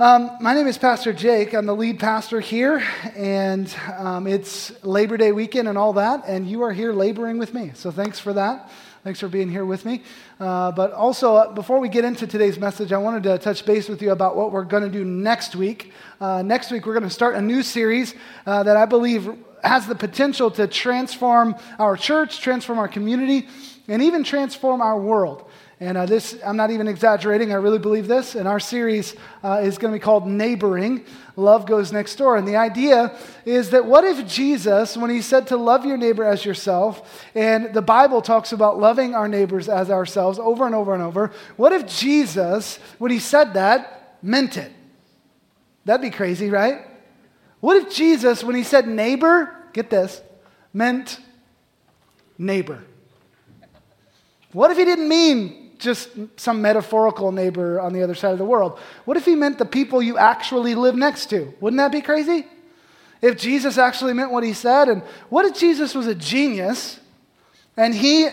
[0.00, 1.52] Um, my name is Pastor Jake.
[1.52, 2.82] I'm the lead pastor here,
[3.14, 7.52] and um, it's Labor Day weekend and all that, and you are here laboring with
[7.52, 7.72] me.
[7.74, 8.70] So thanks for that.
[9.04, 10.02] Thanks for being here with me.
[10.40, 13.90] Uh, but also, uh, before we get into today's message, I wanted to touch base
[13.90, 15.92] with you about what we're going to do next week.
[16.18, 18.14] Uh, next week, we're going to start a new series
[18.46, 19.30] uh, that I believe
[19.62, 23.48] has the potential to transform our church, transform our community,
[23.86, 25.44] and even transform our world.
[25.82, 28.34] And uh, this, I'm not even exaggerating, I really believe this.
[28.34, 31.06] And our series uh, is going to be called Neighboring
[31.36, 32.36] Love Goes Next Door.
[32.36, 33.16] And the idea
[33.46, 37.72] is that what if Jesus, when he said to love your neighbor as yourself, and
[37.72, 41.72] the Bible talks about loving our neighbors as ourselves over and over and over, what
[41.72, 44.70] if Jesus, when he said that, meant it?
[45.86, 46.86] That'd be crazy, right?
[47.60, 50.20] What if Jesus, when he said neighbor, get this,
[50.74, 51.18] meant
[52.36, 52.84] neighbor?
[54.52, 58.44] What if he didn't mean just some metaphorical neighbor on the other side of the
[58.44, 58.78] world.
[59.04, 61.52] What if he meant the people you actually live next to?
[61.60, 62.46] Wouldn't that be crazy?
[63.22, 67.00] If Jesus actually meant what he said, and what if Jesus was a genius
[67.76, 68.28] and he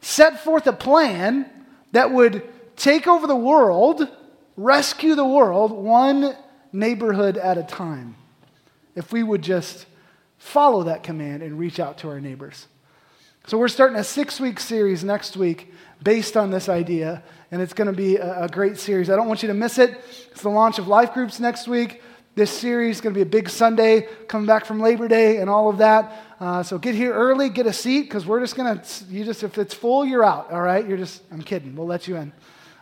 [0.00, 1.48] set forth a plan
[1.92, 2.42] that would
[2.76, 4.08] take over the world,
[4.56, 6.36] rescue the world, one
[6.72, 8.16] neighborhood at a time?
[8.94, 9.86] If we would just
[10.38, 12.66] follow that command and reach out to our neighbors.
[13.46, 15.71] So, we're starting a six week series next week
[16.02, 19.10] based on this idea, and it's going to be a, a, great series.
[19.10, 20.02] I don't want you to miss it.
[20.30, 22.02] It's the launch of life groups next week.
[22.34, 25.50] This series is going to be a big Sunday, coming back from Labor Day and
[25.50, 26.12] all of that.
[26.40, 29.42] Uh, so get here early, get a seat, because we're just going to, you just,
[29.42, 30.88] if it's full, you're out, all right?
[30.88, 32.32] You're just, I'm kidding, we'll let you in.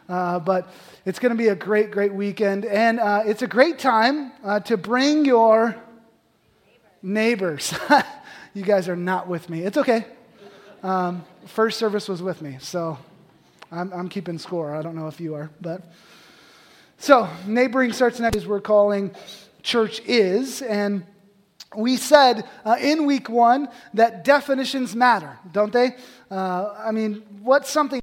[0.08, 0.72] Uh, but
[1.04, 2.64] it's going to be a great, great weekend.
[2.64, 5.74] And uh, it's a great time uh, to bring your
[7.02, 7.74] neighbors.
[8.54, 9.62] you guys are not with me.
[9.62, 10.04] It's okay.
[10.82, 12.98] Um, first service was with me, so
[13.72, 14.74] I'm, I'm keeping score.
[14.74, 15.82] I don't know if you are, but.
[16.98, 19.14] So, neighboring starts next as we're calling
[19.62, 20.60] church is.
[20.62, 21.06] And
[21.74, 25.96] we said uh, in week one that definitions matter, don't they?
[26.30, 28.00] Uh, I mean, what something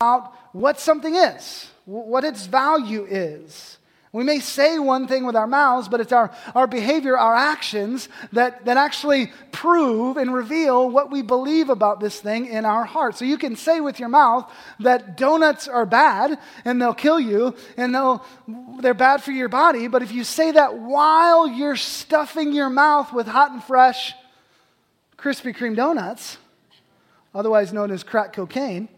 [0.00, 3.78] about what something is, what its value is.
[4.14, 8.10] We may say one thing with our mouths, but it's our, our behavior, our actions
[8.32, 13.16] that, that actually prove and reveal what we believe about this thing in our heart.
[13.16, 17.54] So you can say with your mouth that donuts are bad and they'll kill you
[17.78, 18.22] and they'll,
[18.80, 23.14] they're bad for your body, but if you say that while you're stuffing your mouth
[23.14, 24.12] with hot and fresh
[25.16, 26.36] Krispy Kreme donuts,
[27.34, 28.90] otherwise known as crack cocaine,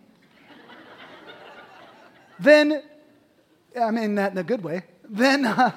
[2.41, 2.83] then,
[3.81, 4.83] I mean that in a good way
[5.15, 5.71] then, uh,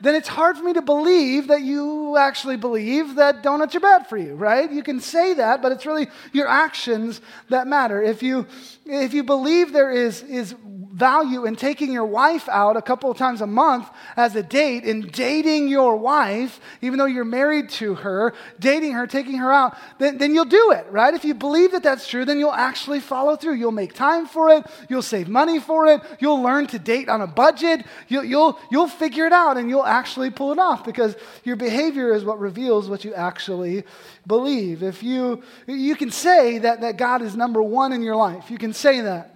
[0.00, 4.06] then it's hard for me to believe that you actually believe that donuts are bad
[4.06, 4.70] for you, right?
[4.72, 8.02] You can say that, but it's really your actions that matter.
[8.02, 8.46] If you,
[8.86, 10.54] if you believe there is, is
[10.96, 13.86] value in taking your wife out a couple of times a month
[14.16, 19.06] as a date, in dating your wife, even though you're married to her, dating her,
[19.06, 21.12] taking her out, then, then you'll do it, right?
[21.12, 23.56] If you believe that that's true, then you'll actually follow through.
[23.56, 27.20] You'll make time for it, you'll save money for it, you'll learn to date on
[27.20, 31.14] a budget, you'll, you'll, you'll figure it out and you'll actually pull it off because
[31.44, 33.84] your behavior is what reveals what you actually
[34.26, 34.82] believe.
[34.82, 38.56] If you, you can say that, that God is number one in your life, you
[38.56, 39.35] can say that.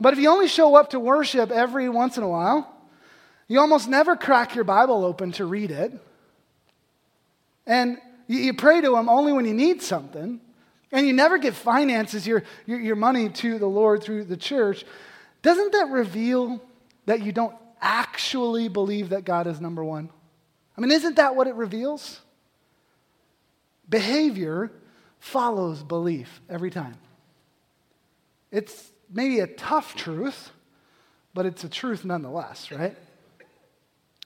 [0.00, 2.70] But if you only show up to worship every once in a while,
[3.48, 5.92] you almost never crack your Bible open to read it.
[7.66, 10.40] And you, pray to Him only when you need something.
[10.92, 14.84] And you never give finances, your, your, your money to the Lord through the church.
[15.42, 16.62] Doesn't that reveal
[17.06, 20.10] that you don't actually believe that God is number one?
[20.76, 22.20] I mean, isn't that what it reveals?
[23.88, 24.72] Behavior
[25.18, 26.96] follows belief every time.
[28.50, 30.50] It's maybe a tough truth,
[31.32, 32.96] but it's a truth nonetheless, right?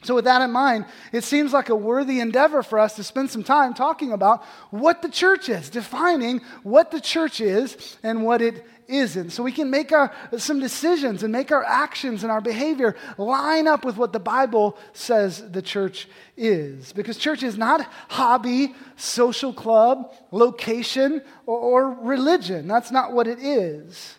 [0.03, 3.31] So, with that in mind, it seems like a worthy endeavor for us to spend
[3.31, 8.41] some time talking about what the church is, defining what the church is and what
[8.41, 9.31] it isn't.
[9.31, 13.68] So we can make our, some decisions and make our actions and our behavior line
[13.68, 16.92] up with what the Bible says the church is.
[16.92, 22.66] Because church is not hobby, social club, location, or, or religion.
[22.66, 24.17] That's not what it is.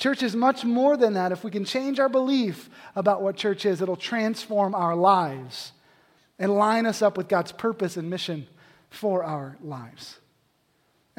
[0.00, 1.30] Church is much more than that.
[1.30, 5.72] If we can change our belief about what church is, it'll transform our lives
[6.38, 8.46] and line us up with God's purpose and mission
[8.88, 10.18] for our lives.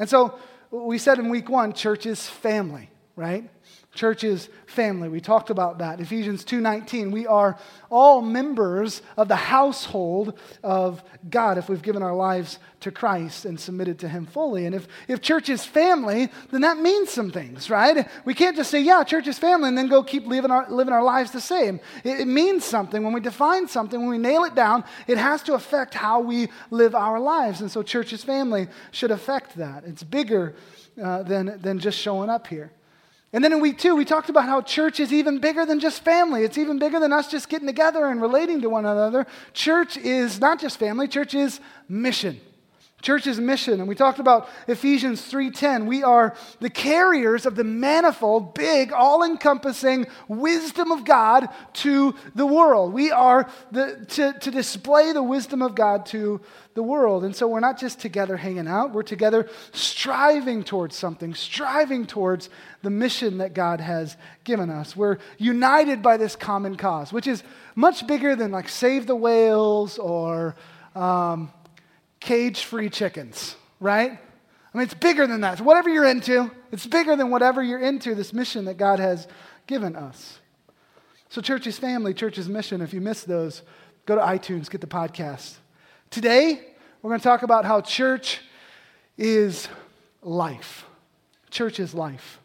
[0.00, 0.36] And so
[0.72, 3.48] we said in week one, church is family, right?
[3.94, 5.10] Church is family.
[5.10, 6.00] We talked about that.
[6.00, 7.10] Ephesians 2:19.
[7.10, 7.58] We are
[7.90, 13.60] all members of the household of God if we've given our lives to Christ and
[13.60, 14.64] submitted to him fully.
[14.64, 18.08] And if, if church is family, then that means some things, right?
[18.24, 20.94] We can't just say, yeah, church is family, and then go keep living our, living
[20.94, 21.78] our lives the same.
[22.02, 23.04] It, it means something.
[23.04, 26.48] When we define something, when we nail it down, it has to affect how we
[26.70, 27.60] live our lives.
[27.60, 29.84] And so church is family should affect that.
[29.84, 30.54] It's bigger
[31.00, 32.72] uh, than, than just showing up here.
[33.32, 36.04] And then in week two, we talked about how church is even bigger than just
[36.04, 36.44] family.
[36.44, 39.26] It's even bigger than us just getting together and relating to one another.
[39.54, 42.40] Church is not just family, church is mission.
[43.02, 45.86] Church's mission, and we talked about Ephesians 3:10.
[45.86, 52.92] We are the carriers of the manifold, big, all-encompassing wisdom of God to the world.
[52.92, 56.40] We are the, to, to display the wisdom of God to
[56.74, 57.24] the world.
[57.24, 62.48] And so we're not just together hanging out, we're together striving towards something, striving towards
[62.82, 64.96] the mission that God has given us.
[64.96, 67.42] We're united by this common cause, which is
[67.74, 70.54] much bigger than like save the whales or
[70.94, 71.50] um,
[72.22, 74.12] cage free chickens, right?
[74.12, 75.58] I mean, it's bigger than that.
[75.58, 79.28] So whatever you're into, it's bigger than whatever you're into, this mission that God has
[79.66, 80.38] given us.
[81.28, 83.62] So, church's family, church's mission, if you missed those,
[84.04, 85.54] go to iTunes, get the podcast.
[86.10, 86.60] Today,
[87.00, 88.40] we're going to talk about how church
[89.16, 89.68] is
[90.22, 90.84] life.
[91.50, 92.38] Church is life.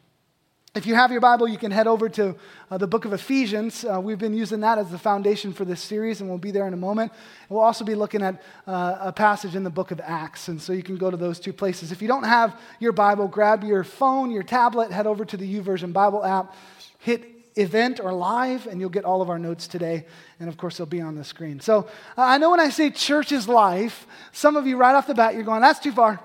[0.78, 2.36] If you have your Bible, you can head over to
[2.70, 3.84] uh, the book of Ephesians.
[3.84, 6.68] Uh, we've been using that as the foundation for this series, and we'll be there
[6.68, 7.12] in a moment.
[7.50, 10.74] We'll also be looking at uh, a passage in the book of Acts, and so
[10.74, 11.92] you can go to those two places.
[11.92, 15.52] If you don't have your Bible, grab your phone, your tablet, head over to the
[15.60, 16.54] YouVersion Bible app,
[17.00, 17.24] hit
[17.56, 20.06] event or live, and you'll get all of our notes today.
[20.40, 21.60] And of course, they'll be on the screen.
[21.60, 25.08] So uh, I know when I say church is life, some of you right off
[25.08, 26.20] the bat, you're going, that's too far.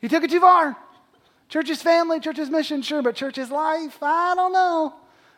[0.00, 0.74] You took it too far.
[1.48, 3.98] Church is family, church is mission, sure, but church is life?
[4.02, 4.94] I don't know.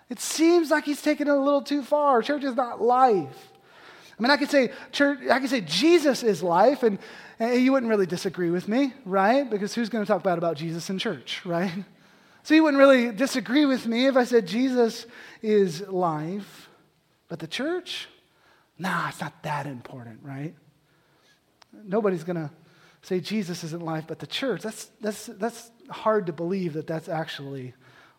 [0.08, 2.22] It seems like he's taking it a little too far.
[2.22, 3.52] Church is not life.
[4.18, 6.98] I mean, I could say church, I could say Jesus is life, and,
[7.38, 9.48] and you wouldn't really disagree with me, right?
[9.48, 11.84] Because who's going to talk bad about Jesus in church, right?
[12.42, 15.06] So you wouldn't really disagree with me if I said Jesus
[15.42, 16.68] is life.
[17.28, 18.08] But the church?
[18.78, 20.54] Nah, it's not that important, right?
[21.72, 22.50] Nobody's going to
[23.02, 27.08] say Jesus isn't life, but the church, that's, that's, that's hard to believe that that's
[27.08, 27.74] actually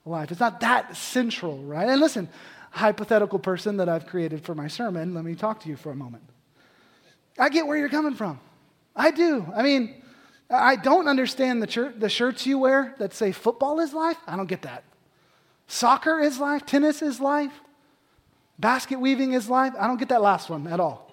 [0.06, 0.32] life.
[0.32, 1.88] It's not that central, right?
[1.88, 2.30] And listen,
[2.72, 5.96] hypothetical person that I've created for my sermon, let me talk to you for a
[5.96, 6.24] moment.
[7.38, 8.40] I get where you're coming from.
[8.96, 9.46] I do.
[9.56, 10.02] I mean,
[10.50, 14.18] I don't understand the, church, the shirts you wear that say football is life.
[14.28, 14.84] I don't get that.
[15.68, 16.66] Soccer is life.
[16.66, 17.54] Tennis is life.
[18.58, 19.74] Basket weaving is life.
[19.80, 21.09] I don't get that last one at all.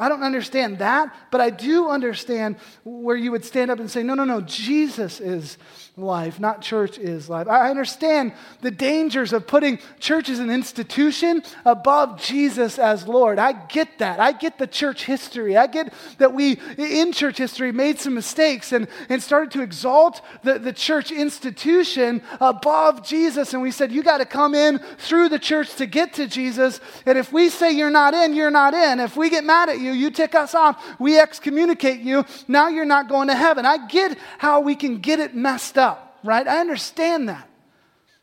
[0.00, 4.02] I don't understand that, but I do understand where you would stand up and say,
[4.02, 5.58] no, no, no, Jesus is
[5.96, 7.46] life, not church is life.
[7.46, 8.32] I understand
[8.62, 13.38] the dangers of putting church as an institution above Jesus as Lord.
[13.38, 14.18] I get that.
[14.18, 15.56] I get the church history.
[15.56, 20.22] I get that we, in church history, made some mistakes and, and started to exalt
[20.42, 23.52] the, the church institution above Jesus.
[23.52, 26.80] And we said, you got to come in through the church to get to Jesus.
[27.04, 29.00] And if we say you're not in, you're not in.
[29.00, 32.68] If we get mad at you, you, you tick us off, we excommunicate you, now
[32.68, 33.66] you're not going to heaven.
[33.66, 36.46] I get how we can get it messed up, right?
[36.46, 37.48] I understand that.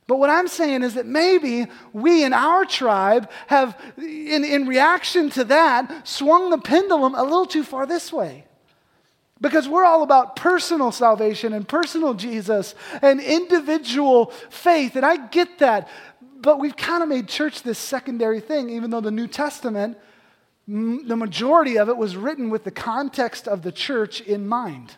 [0.08, 5.30] But what I'm saying is that maybe we in our tribe have, in, in reaction
[5.32, 8.46] to that, swung the pendulum a little too far this way.
[9.40, 14.96] Because we're all about personal salvation and personal Jesus and individual faith.
[14.96, 15.90] And I get that.
[16.40, 19.98] But we've kind of made church this secondary thing, even though the New Testament
[20.68, 24.96] the majority of it was written with the context of the church in mind.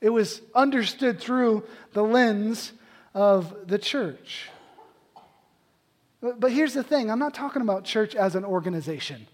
[0.00, 1.64] It was understood through
[1.94, 2.72] the lens
[3.14, 4.50] of the church.
[6.20, 9.26] But here's the thing I'm not talking about church as an organization,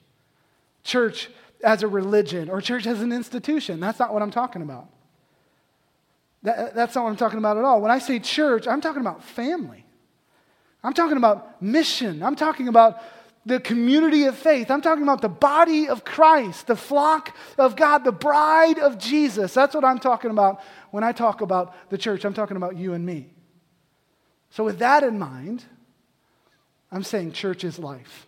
[0.84, 1.28] church
[1.64, 3.80] as a religion, or church as an institution.
[3.80, 4.88] That's not what I'm talking about.
[6.42, 7.80] That, that's not what I'm talking about at all.
[7.80, 9.84] When I say church, I'm talking about family.
[10.82, 12.22] I'm talking about mission.
[12.22, 13.02] I'm talking about
[13.46, 14.70] the community of faith.
[14.70, 19.54] I'm talking about the body of Christ, the flock of God, the bride of Jesus.
[19.54, 22.24] That's what I'm talking about when I talk about the church.
[22.24, 23.30] I'm talking about you and me.
[24.50, 25.64] So, with that in mind,
[26.92, 28.26] I'm saying church is life.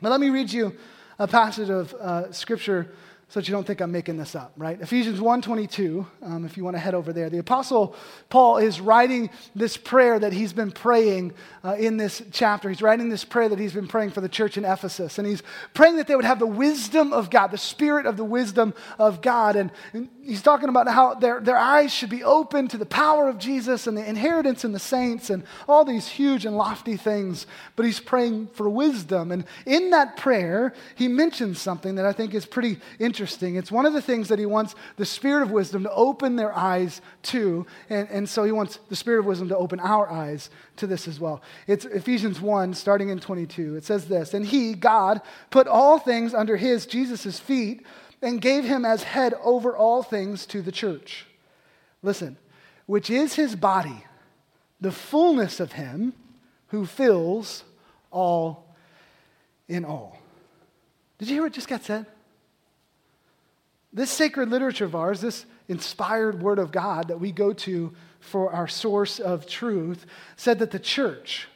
[0.00, 0.76] But let me read you
[1.18, 2.92] a passage of uh, scripture
[3.34, 4.80] so that you don't think I'm making this up, right?
[4.80, 7.28] Ephesians 1.22, um, if you want to head over there.
[7.28, 7.96] The Apostle
[8.28, 11.32] Paul is writing this prayer that he's been praying
[11.64, 12.68] uh, in this chapter.
[12.68, 15.18] He's writing this prayer that he's been praying for the church in Ephesus.
[15.18, 18.24] And he's praying that they would have the wisdom of God, the spirit of the
[18.24, 19.56] wisdom of God.
[19.56, 23.28] And, and he's talking about how their, their eyes should be open to the power
[23.28, 27.46] of Jesus and the inheritance in the saints and all these huge and lofty things.
[27.76, 29.30] But he's praying for wisdom.
[29.30, 33.56] And in that prayer, he mentions something that I think is pretty interesting.
[33.56, 36.56] It's one of the things that he wants the Spirit of wisdom to open their
[36.56, 37.66] eyes to.
[37.90, 41.06] And, and so he wants the Spirit of wisdom to open our eyes to this
[41.06, 41.42] as well.
[41.66, 43.76] It's Ephesians 1, starting in 22.
[43.76, 47.84] It says this And he, God, put all things under his, Jesus' feet
[48.22, 51.26] and gave him as head over all things to the church.
[52.02, 52.36] Listen,
[52.86, 54.04] which is his body,
[54.80, 56.12] the fullness of him
[56.68, 57.64] who fills
[58.10, 58.74] all
[59.68, 60.18] in all.
[61.18, 62.06] Did you hear what just got said?
[63.92, 68.52] This sacred literature of ours, this inspired word of God that we go to for
[68.52, 70.04] our source of truth,
[70.36, 71.46] said that the church,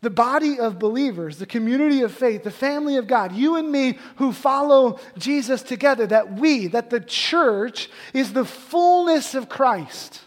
[0.00, 3.98] the body of believers, the community of faith, the family of God, you and me
[4.16, 10.20] who follow Jesus together, that we, that the church is the fullness of Christ.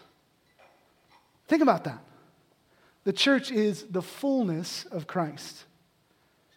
[1.48, 2.04] Think about that.
[3.04, 5.64] The church is the fullness of Christ.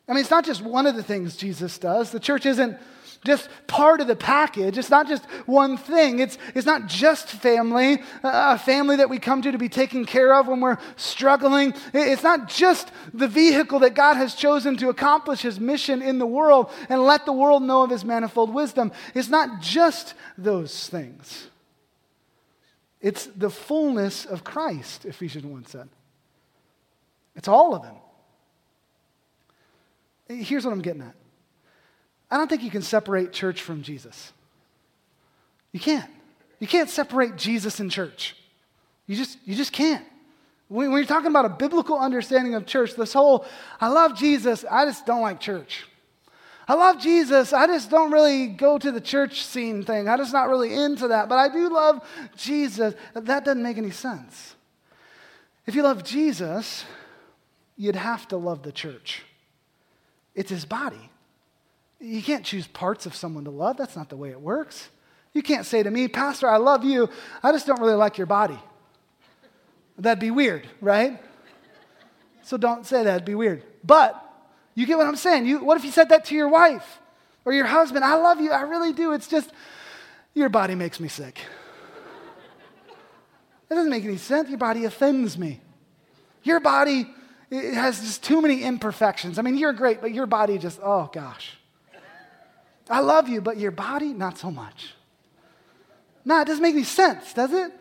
[0.08, 2.10] I mean, it's not just one of the things Jesus does.
[2.10, 2.76] The church isn't
[3.24, 4.78] just part of the package.
[4.78, 6.18] It's not just one thing.
[6.18, 10.34] It's, it's not just family, a family that we come to to be taken care
[10.34, 11.74] of when we're struggling.
[11.92, 16.26] It's not just the vehicle that God has chosen to accomplish his mission in the
[16.26, 18.92] world and let the world know of his manifold wisdom.
[19.14, 21.48] It's not just those things.
[23.00, 25.88] It's the fullness of Christ, Ephesians 1 said.
[27.36, 27.96] It's all of him.
[30.28, 31.14] Here's what I'm getting at
[32.30, 34.32] I don't think you can separate church from Jesus.
[35.72, 36.10] You can't.
[36.60, 38.36] You can't separate Jesus and church.
[39.06, 40.04] You just, you just can't.
[40.68, 43.44] When, when you're talking about a biblical understanding of church, this whole,
[43.80, 45.86] I love Jesus, I just don't like church.
[46.66, 50.08] I love Jesus, I just don't really go to the church scene thing.
[50.08, 52.00] I'm just not really into that, but I do love
[52.36, 52.94] Jesus.
[53.12, 54.54] That doesn't make any sense.
[55.66, 56.84] If you love Jesus,
[57.76, 59.22] you'd have to love the church.
[60.34, 61.10] It's his body.
[62.04, 63.78] You can't choose parts of someone to love.
[63.78, 64.90] That's not the way it works.
[65.32, 67.08] You can't say to me, Pastor, I love you.
[67.42, 68.58] I just don't really like your body.
[69.96, 71.18] That'd be weird, right?
[72.42, 73.14] So don't say that.
[73.14, 73.62] It'd be weird.
[73.82, 74.20] But
[74.74, 75.46] you get what I'm saying.
[75.46, 77.00] You, what if you said that to your wife
[77.46, 78.04] or your husband?
[78.04, 78.52] I love you.
[78.52, 79.12] I really do.
[79.12, 79.50] It's just
[80.34, 81.40] your body makes me sick.
[83.70, 84.50] It doesn't make any sense.
[84.50, 85.62] Your body offends me.
[86.42, 87.06] Your body
[87.50, 89.38] has just too many imperfections.
[89.38, 91.56] I mean, you're great, but your body just, oh gosh.
[92.88, 94.94] I love you, but your body, not so much.
[96.24, 97.72] No, it doesn't make any sense, does it?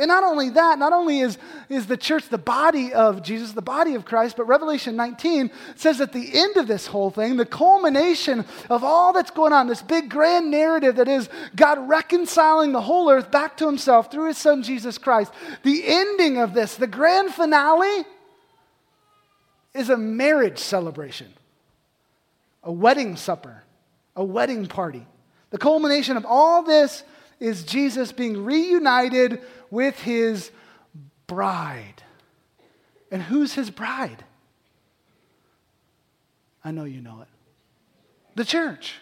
[0.00, 1.36] And not only that, not only is,
[1.68, 6.00] is the church the body of Jesus, the body of Christ, but Revelation 19 says
[6.00, 9.82] at the end of this whole thing, the culmination of all that's going on, this
[9.82, 14.38] big grand narrative that is God reconciling the whole earth back to himself through his
[14.38, 15.32] son Jesus Christ,
[15.64, 18.06] the ending of this, the grand finale,
[19.74, 21.34] is a marriage celebration,
[22.64, 23.64] a wedding supper,
[24.16, 25.06] a wedding party.
[25.50, 27.02] The culmination of all this
[27.38, 29.40] is Jesus being reunited
[29.70, 30.50] with his
[31.26, 32.02] bride.
[33.10, 34.24] And who's his bride?
[36.64, 37.28] I know you know it.
[38.36, 38.96] The church.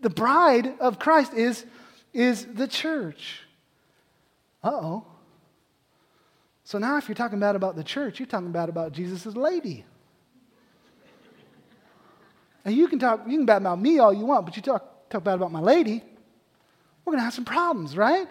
[0.00, 1.64] The bride of Christ is,
[2.12, 3.42] is the church.
[4.62, 5.04] Uh oh.
[6.64, 9.84] So now, if you're talking bad about the church, you're talking bad about Jesus' lady.
[12.64, 15.08] And you can talk, you can bad about me all you want, but you talk,
[15.08, 16.02] talk bad about my lady,
[17.04, 18.28] we're going to have some problems, right?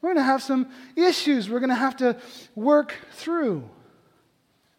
[0.00, 2.16] We're going to have some issues we're going to have to
[2.54, 3.68] work through.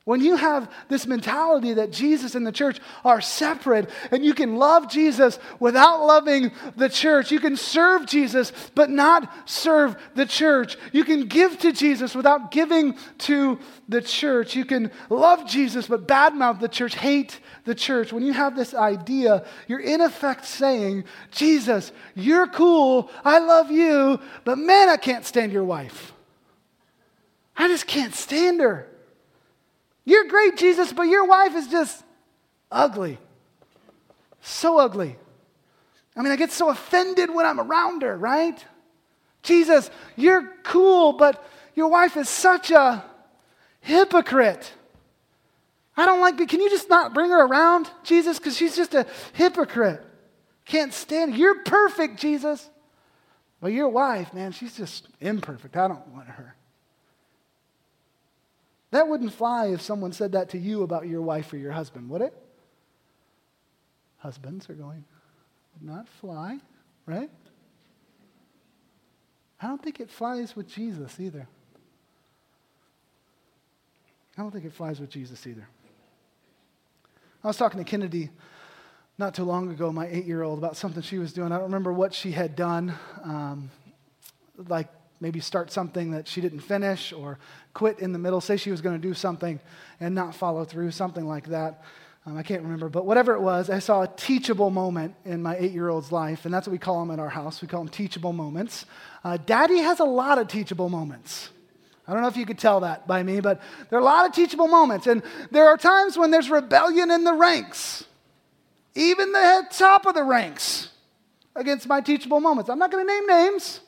[0.05, 4.57] When you have this mentality that Jesus and the church are separate, and you can
[4.57, 10.75] love Jesus without loving the church, you can serve Jesus but not serve the church,
[10.91, 13.57] you can give to Jesus without giving to
[13.87, 18.11] the church, you can love Jesus but badmouth the church, hate the church.
[18.11, 24.19] When you have this idea, you're in effect saying, Jesus, you're cool, I love you,
[24.43, 26.11] but man, I can't stand your wife.
[27.55, 28.89] I just can't stand her.
[30.05, 32.03] You're great, Jesus, but your wife is just
[32.71, 33.17] ugly.
[34.41, 35.15] So ugly.
[36.15, 38.63] I mean, I get so offended when I'm around her, right?
[39.41, 41.43] Jesus, you're cool, but
[41.75, 43.03] your wife is such a
[43.81, 44.73] hypocrite.
[45.95, 48.39] I don't like, can you just not bring her around, Jesus?
[48.39, 50.03] Because she's just a hypocrite.
[50.65, 51.35] Can't stand.
[51.35, 52.69] You're perfect, Jesus.
[53.61, 55.77] But your wife, man, she's just imperfect.
[55.77, 56.55] I don't want her.
[58.93, 62.11] That wouldn't fly if someone said that to you about your wife or your husband,
[62.11, 62.31] would it?
[64.17, 65.03] Husbands are going,
[65.73, 66.59] would not fly,
[67.07, 67.31] right?
[69.59, 71.47] I don't think it flies with Jesus either.
[74.37, 75.67] I don't think it flies with Jesus either.
[77.43, 78.29] I was talking to Kennedy
[79.17, 81.51] not too long ago, my eight year old, about something she was doing.
[81.51, 83.71] I don't remember what she had done, um,
[84.55, 84.89] like
[85.23, 87.39] maybe start something that she didn't finish or
[87.73, 88.41] quit in the middle.
[88.41, 89.57] Say she was going to do something
[90.01, 91.81] and not follow through, something like that.
[92.25, 95.55] Um, I can't remember, but whatever it was, I saw a teachable moment in my
[95.57, 97.61] eight year old's life, and that's what we call them at our house.
[97.61, 98.85] We call them teachable moments.
[99.23, 101.49] Uh, Daddy has a lot of teachable moments.
[102.05, 104.25] I don't know if you could tell that by me, but there are a lot
[104.25, 105.07] of teachable moments.
[105.07, 108.03] And there are times when there's rebellion in the ranks,
[108.93, 110.89] even the top of the ranks,
[111.55, 112.69] against my teachable moments.
[112.69, 113.79] I'm not going to name names.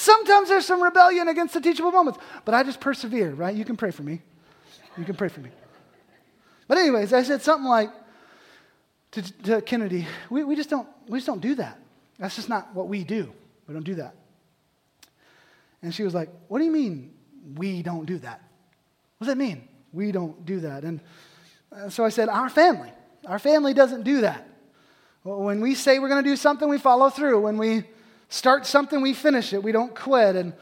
[0.00, 3.54] Sometimes there's some rebellion against the teachable moments, but I just persevere, right?
[3.54, 4.22] You can pray for me.
[4.96, 5.50] You can pray for me.
[6.66, 7.90] But, anyways, I said something like
[9.10, 11.78] to, to Kennedy, we, we, just don't, we just don't do that.
[12.18, 13.30] That's just not what we do.
[13.68, 14.14] We don't do that.
[15.82, 17.12] And she was like, What do you mean
[17.56, 18.40] we don't do that?
[19.18, 19.68] What does that mean?
[19.92, 20.82] We don't do that.
[20.82, 21.00] And
[21.76, 22.90] uh, so I said, Our family.
[23.26, 24.48] Our family doesn't do that.
[25.24, 27.42] When we say we're going to do something, we follow through.
[27.42, 27.84] When we
[28.30, 29.62] start something, we finish it.
[29.62, 30.36] We don't quit.
[30.36, 30.54] And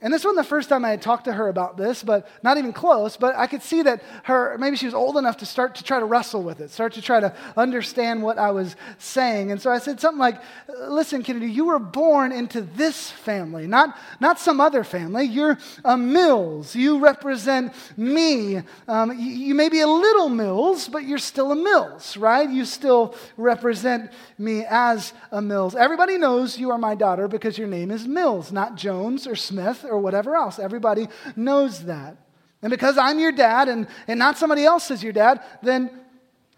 [0.00, 2.58] and this wasn't the first time I had talked to her about this, but not
[2.58, 3.16] even close.
[3.16, 5.98] But I could see that her, maybe she was old enough to start to try
[5.98, 9.52] to wrestle with it, start to try to understand what I was saying.
[9.52, 10.40] And so I said something like,
[10.88, 15.24] Listen, Kennedy, you were born into this family, not, not some other family.
[15.24, 16.74] You're a Mills.
[16.74, 18.62] You represent me.
[18.88, 22.50] Um, you, you may be a little Mills, but you're still a Mills, right?
[22.50, 25.74] You still represent me as a Mills.
[25.74, 29.83] Everybody knows you are my daughter because your name is Mills, not Jones or Smith
[29.84, 30.58] or whatever else.
[30.58, 32.16] Everybody knows that.
[32.62, 35.90] And because I'm your dad and, and not somebody else is your dad, then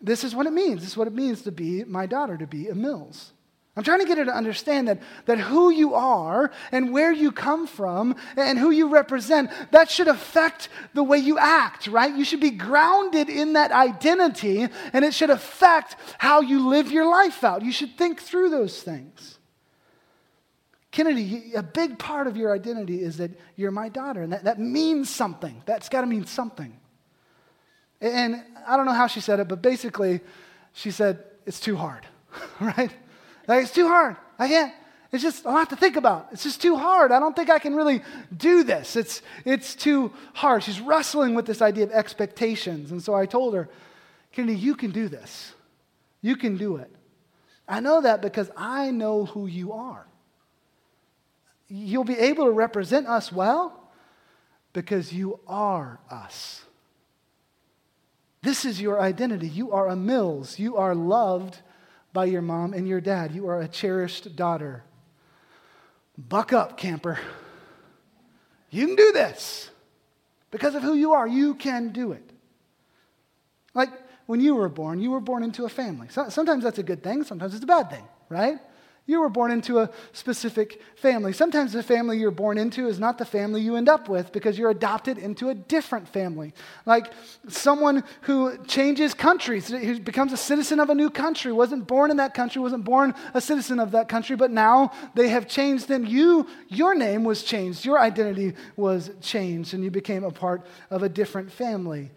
[0.00, 0.80] this is what it means.
[0.80, 3.32] This is what it means to be my daughter, to be a Mills.
[3.76, 7.30] I'm trying to get her to understand that, that who you are and where you
[7.30, 12.14] come from and who you represent, that should affect the way you act, right?
[12.14, 17.06] You should be grounded in that identity and it should affect how you live your
[17.06, 17.62] life out.
[17.62, 19.35] You should think through those things.
[20.96, 24.58] Kennedy, a big part of your identity is that you're my daughter, and that, that
[24.58, 25.62] means something.
[25.66, 26.74] That's got to mean something.
[28.00, 30.20] And I don't know how she said it, but basically,
[30.72, 32.06] she said, It's too hard,
[32.60, 32.90] right?
[33.46, 34.16] Like, it's too hard.
[34.38, 34.72] I can't.
[35.12, 36.28] It's just a lot to think about.
[36.32, 37.12] It's just too hard.
[37.12, 38.00] I don't think I can really
[38.34, 38.96] do this.
[38.96, 40.62] It's, it's too hard.
[40.62, 42.90] She's wrestling with this idea of expectations.
[42.90, 43.68] And so I told her,
[44.32, 45.52] Kennedy, you can do this.
[46.22, 46.90] You can do it.
[47.68, 50.06] I know that because I know who you are
[51.68, 53.90] you'll be able to represent us well
[54.72, 56.62] because you are us.
[58.42, 59.48] This is your identity.
[59.48, 60.58] You are a Mills.
[60.58, 61.58] You are loved
[62.12, 63.32] by your mom and your dad.
[63.32, 64.84] You are a cherished daughter.
[66.16, 67.18] Buck up, camper.
[68.70, 69.70] You can do this.
[70.50, 72.30] Because of who you are, you can do it.
[73.74, 73.90] Like
[74.26, 76.08] when you were born, you were born into a family.
[76.10, 78.58] sometimes that's a good thing, sometimes it's a bad thing, right?
[79.08, 81.32] You were born into a specific family.
[81.32, 84.58] Sometimes the family you're born into is not the family you end up with because
[84.58, 86.52] you're adopted into a different family.
[86.86, 87.12] Like
[87.48, 92.16] someone who changes countries, who becomes a citizen of a new country, wasn't born in
[92.16, 95.86] that country, wasn't born a citizen of that country, but now they have changed.
[95.86, 100.66] Then you, your name was changed, your identity was changed, and you became a part
[100.90, 102.10] of a different family.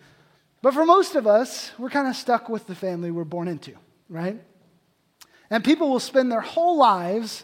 [0.63, 3.75] But for most of us, we're kind of stuck with the family we're born into,
[4.09, 4.41] right?
[5.49, 7.43] And people will spend their whole lives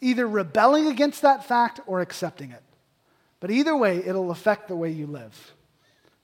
[0.00, 2.62] either rebelling against that fact or accepting it.
[3.40, 5.54] But either way, it'll affect the way you live.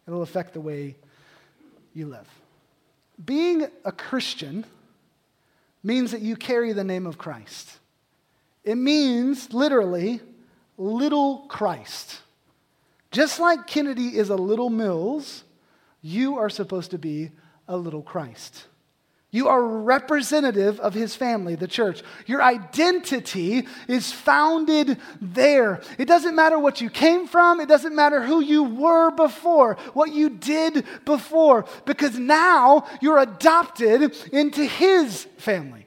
[0.06, 0.96] It'll affect the way
[1.94, 2.28] you live.
[3.22, 4.64] Being a Christian
[5.82, 7.78] means that you carry the name of Christ.
[8.64, 10.20] It means literally
[10.76, 12.20] little Christ.
[13.10, 15.44] Just like Kennedy is a little Mills,
[16.02, 17.30] you are supposed to be
[17.66, 18.66] a little Christ.
[19.36, 22.02] You are representative of his family, the church.
[22.24, 25.82] Your identity is founded there.
[25.98, 30.14] It doesn't matter what you came from, it doesn't matter who you were before, what
[30.14, 35.84] you did before, because now you're adopted into his family.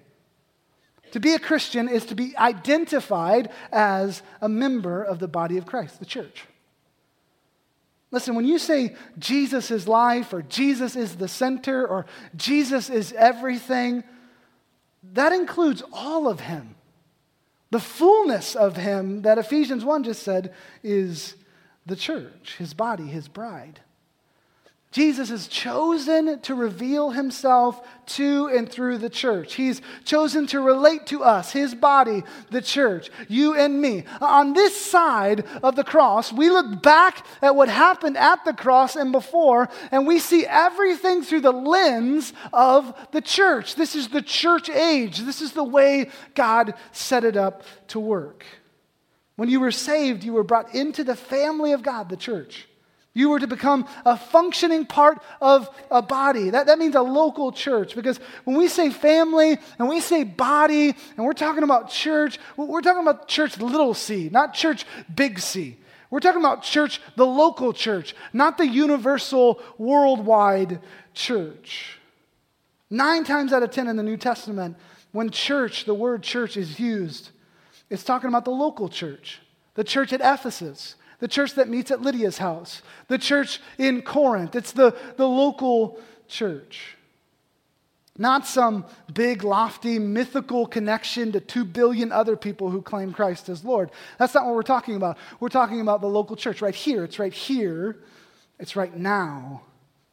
[1.13, 5.65] To be a Christian is to be identified as a member of the body of
[5.65, 6.43] Christ, the church.
[8.11, 13.13] Listen, when you say Jesus is life or Jesus is the center or Jesus is
[13.13, 14.03] everything,
[15.13, 16.75] that includes all of him.
[17.71, 21.35] The fullness of him that Ephesians 1 just said is
[21.85, 23.79] the church, his body, his bride.
[24.91, 29.53] Jesus has chosen to reveal himself to and through the church.
[29.53, 34.05] He's chosen to relate to us, his body, the church, you and me.
[34.19, 38.95] On this side of the cross, we look back at what happened at the cross
[38.95, 43.75] and before, and we see everything through the lens of the church.
[43.75, 45.19] This is the church age.
[45.19, 48.43] This is the way God set it up to work.
[49.35, 52.68] When you were saved, you were brought into the family of God, the church.
[53.19, 56.51] You were to become a functioning part of a body.
[56.51, 57.93] That, that means a local church.
[57.93, 62.79] Because when we say family and we say body and we're talking about church, we're
[62.79, 65.75] talking about church little c, not church big C.
[66.09, 70.79] We're talking about church, the local church, not the universal worldwide
[71.13, 71.99] church.
[72.89, 74.77] Nine times out of ten in the New Testament,
[75.11, 77.31] when church, the word church is used,
[77.89, 79.41] it's talking about the local church,
[79.73, 84.55] the church at Ephesus the church that meets at Lydia's house, the church in Corinth.
[84.55, 86.95] It's the, the local church.
[88.17, 93.63] Not some big, lofty, mythical connection to two billion other people who claim Christ as
[93.63, 93.91] Lord.
[94.17, 95.17] That's not what we're talking about.
[95.39, 97.05] We're talking about the local church right here.
[97.05, 97.97] It's right here.
[98.59, 99.61] It's right now.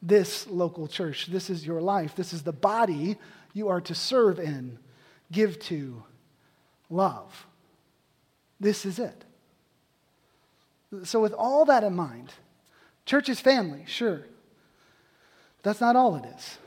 [0.01, 1.27] This local church.
[1.27, 2.15] This is your life.
[2.15, 3.17] This is the body
[3.53, 4.79] you are to serve in,
[5.33, 6.05] give to,
[6.91, 7.47] love.
[8.61, 9.26] This is it.
[11.05, 12.33] So, with all that in mind,
[13.05, 14.23] church is family, sure.
[15.63, 16.59] That's not all it is.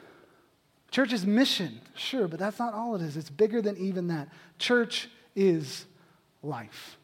[0.91, 3.15] Church is mission, sure, but that's not all it is.
[3.15, 4.27] It's bigger than even that.
[4.57, 5.85] Church is
[6.43, 6.97] life.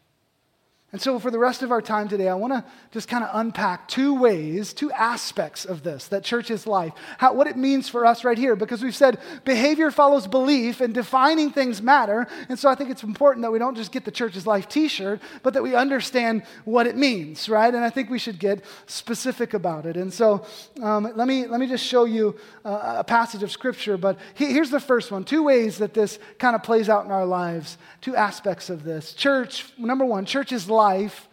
[0.92, 3.30] And so, for the rest of our time today, I want to just kind of
[3.32, 7.88] unpack two ways, two aspects of this that church is life, how, what it means
[7.88, 12.28] for us right here, because we've said behavior follows belief and defining things matter.
[12.48, 14.86] And so, I think it's important that we don't just get the church's life t
[14.86, 17.74] shirt, but that we understand what it means, right?
[17.74, 19.96] And I think we should get specific about it.
[19.96, 20.46] And so,
[20.80, 23.96] um, let, me, let me just show you uh, a passage of scripture.
[23.96, 27.10] But he, here's the first one two ways that this kind of plays out in
[27.10, 29.14] our lives, two aspects of this.
[29.14, 31.28] Church, number one, church is life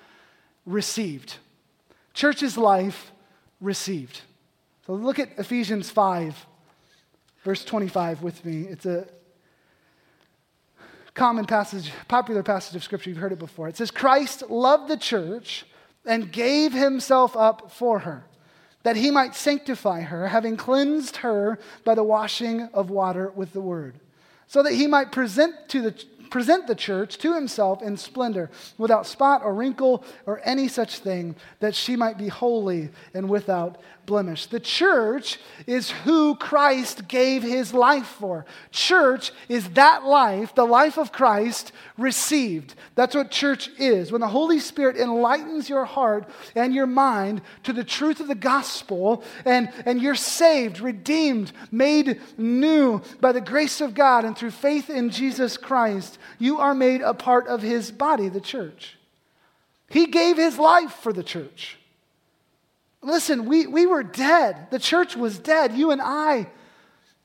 [0.65, 1.35] received.
[2.13, 3.11] Church's life
[3.59, 4.21] received.
[4.85, 6.45] So look at Ephesians 5,
[7.43, 8.63] verse 25 with me.
[8.63, 9.07] It's a
[11.13, 13.09] common passage, popular passage of scripture.
[13.09, 13.67] You've heard it before.
[13.67, 15.65] It says, Christ loved the church
[16.05, 18.25] and gave himself up for her,
[18.83, 23.61] that he might sanctify her, having cleansed her by the washing of water with the
[23.61, 23.95] word,
[24.47, 29.05] so that he might present to the present the church to himself in splendor, without
[29.05, 34.45] spot or wrinkle or any such thing, that she might be holy and without blemish.
[34.45, 38.45] The church is who Christ gave his life for.
[38.71, 42.75] Church is that life, the life of Christ received.
[42.95, 44.11] That's what church is.
[44.11, 48.35] When the Holy Spirit enlightens your heart and your mind to the truth of the
[48.35, 54.51] gospel, and, and you're saved, redeemed, made new by the grace of God and through
[54.51, 58.97] faith in Jesus Christ, you are made a part of his body, the church.
[59.89, 61.77] He gave his life for the church.
[63.03, 64.67] Listen, we, we were dead.
[64.71, 65.73] The church was dead.
[65.73, 66.47] You and I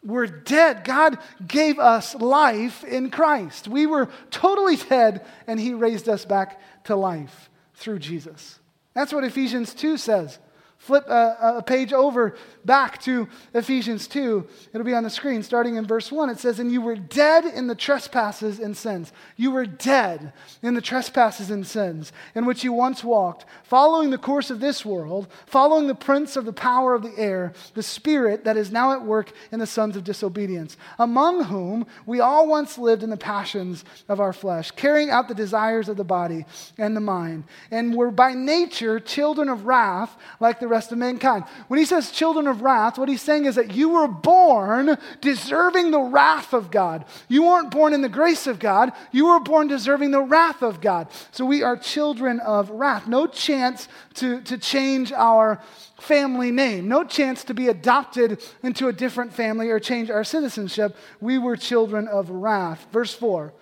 [0.05, 0.85] were dead.
[0.85, 3.69] God gave us life in Christ.
[3.69, 8.59] We were totally dead, and He raised us back to life through Jesus.
[8.95, 10.38] That's what Ephesians 2 says.
[10.79, 14.47] Flip a, a, page over back to Ephesians 2.
[14.73, 16.31] It'll be on the screen starting in verse 1.
[16.31, 19.12] It says, And you were dead in the trespasses and sins.
[19.37, 24.19] You were dead in the trespasses and sins in which you once walked, following the
[24.19, 28.45] course of this world, following the prince of the power of the air, the spirit
[28.45, 32.79] that is now at work in the sons of disobedience, among whom we all once
[32.79, 36.47] lived in the passions of our flesh, carrying out the desires of the body
[36.79, 40.98] and the mind, and were by nature children of wrath like the the rest of
[40.98, 41.44] mankind.
[41.68, 45.90] When he says children of wrath, what he's saying is that you were born deserving
[45.90, 47.07] the wrath of God.
[47.28, 50.81] You weren't born in the grace of God, you were born deserving the wrath of
[50.81, 51.09] God.
[51.31, 53.07] So we are children of wrath.
[53.07, 55.61] No chance to, to change our
[56.00, 60.94] family name, no chance to be adopted into a different family or change our citizenship.
[61.20, 62.87] We were children of wrath.
[62.92, 63.54] Verse 4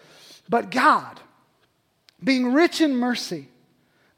[0.48, 1.20] But God,
[2.22, 3.48] being rich in mercy,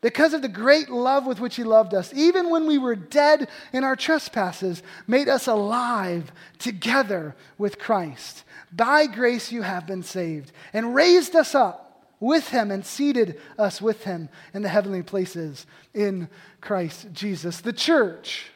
[0.01, 3.49] because of the great love with which he loved us, even when we were dead
[3.73, 8.45] in our trespasses, made us alive together with Christ.
[8.73, 11.85] By grace you have been saved, and raised us up
[12.21, 16.29] with him and seated us with him in the heavenly places in
[16.61, 17.61] Christ Jesus.
[17.61, 18.51] The church,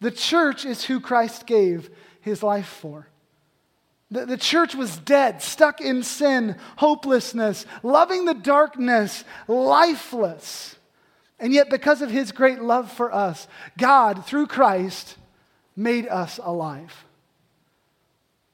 [0.00, 1.90] the church is who Christ gave
[2.22, 3.09] his life for.
[4.10, 10.76] The, the church was dead, stuck in sin, hopelessness, loving the darkness, lifeless.
[11.38, 13.46] And yet, because of his great love for us,
[13.78, 15.16] God, through Christ,
[15.76, 17.04] made us alive.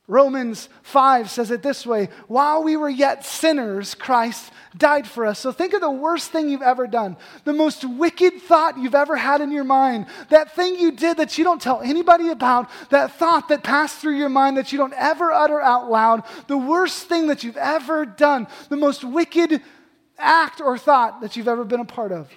[0.09, 5.41] Romans 5 says it this way while we were yet sinners, Christ died for us.
[5.41, 9.17] So think of the worst thing you've ever done, the most wicked thought you've ever
[9.17, 13.17] had in your mind, that thing you did that you don't tell anybody about, that
[13.17, 17.09] thought that passed through your mind that you don't ever utter out loud, the worst
[17.09, 19.61] thing that you've ever done, the most wicked
[20.19, 22.31] act or thought that you've ever been a part of.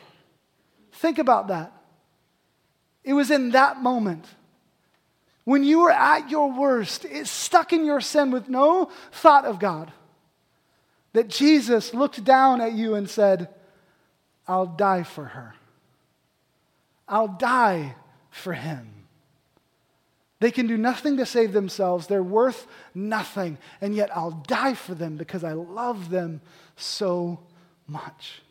[0.93, 1.71] Think about that.
[3.03, 4.25] It was in that moment
[5.49, 9.91] when you were at your worst, stuck in your sin with no thought of God,
[11.13, 13.49] that Jesus looked down at you and said,
[14.47, 15.55] I'll die for her.
[17.07, 17.95] I'll die
[18.29, 18.91] for him.
[20.39, 22.05] They can do nothing to save themselves.
[22.05, 23.57] They're worth nothing.
[23.81, 26.41] And yet I'll die for them because I love them
[26.75, 27.39] so
[27.87, 28.43] much.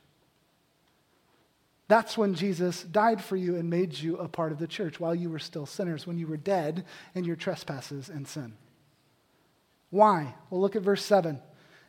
[1.88, 5.14] That's when Jesus died for you and made you a part of the church while
[5.14, 8.52] you were still sinners, when you were dead in your trespasses and sin.
[9.90, 10.34] Why?
[10.50, 11.40] Well, look at verse 7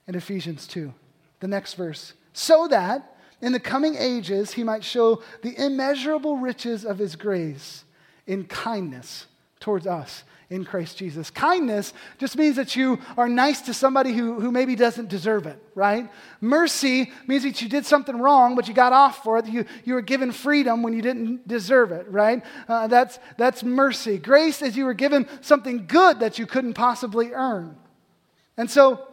[0.08, 0.94] in Ephesians 2,
[1.42, 2.14] the next verse.
[2.32, 7.84] So that in the coming ages he might show the immeasurable riches of his grace
[8.26, 9.26] in kindness
[9.60, 11.30] towards us in Christ Jesus.
[11.30, 15.62] Kindness just means that you are nice to somebody who, who maybe doesn't deserve it,
[15.76, 16.10] right?
[16.42, 19.46] Mercy means that you did something wrong, but you got off for it.
[19.46, 22.44] You, you were given freedom when you didn't deserve it, right?
[22.68, 24.18] Uh, that's, that's mercy.
[24.18, 27.76] Grace is you were given something good that you couldn't possibly earn.
[28.58, 29.08] And so,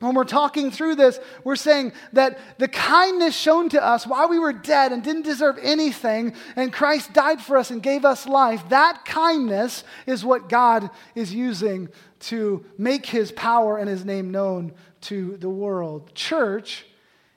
[0.00, 4.38] when we're talking through this, we're saying that the kindness shown to us while we
[4.38, 8.66] were dead and didn't deserve anything, and Christ died for us and gave us life,
[8.70, 14.72] that kindness is what God is using to make his power and his name known
[15.02, 16.14] to the world.
[16.14, 16.86] Church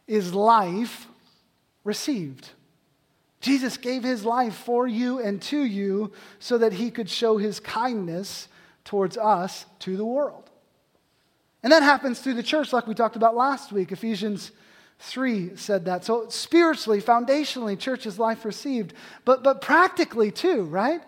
[0.08, 1.08] is life
[1.84, 2.50] received.
[3.42, 7.60] Jesus gave his life for you and to you so that he could show his
[7.60, 8.48] kindness
[8.86, 10.43] towards us to the world.
[11.64, 13.94] And that happens through the church, like we talked about last week.
[13.94, 14.52] Ephesians
[15.00, 16.04] 3 said that.
[16.04, 18.94] So, spiritually, foundationally, church is life received,
[19.26, 21.02] but, but practically too, right?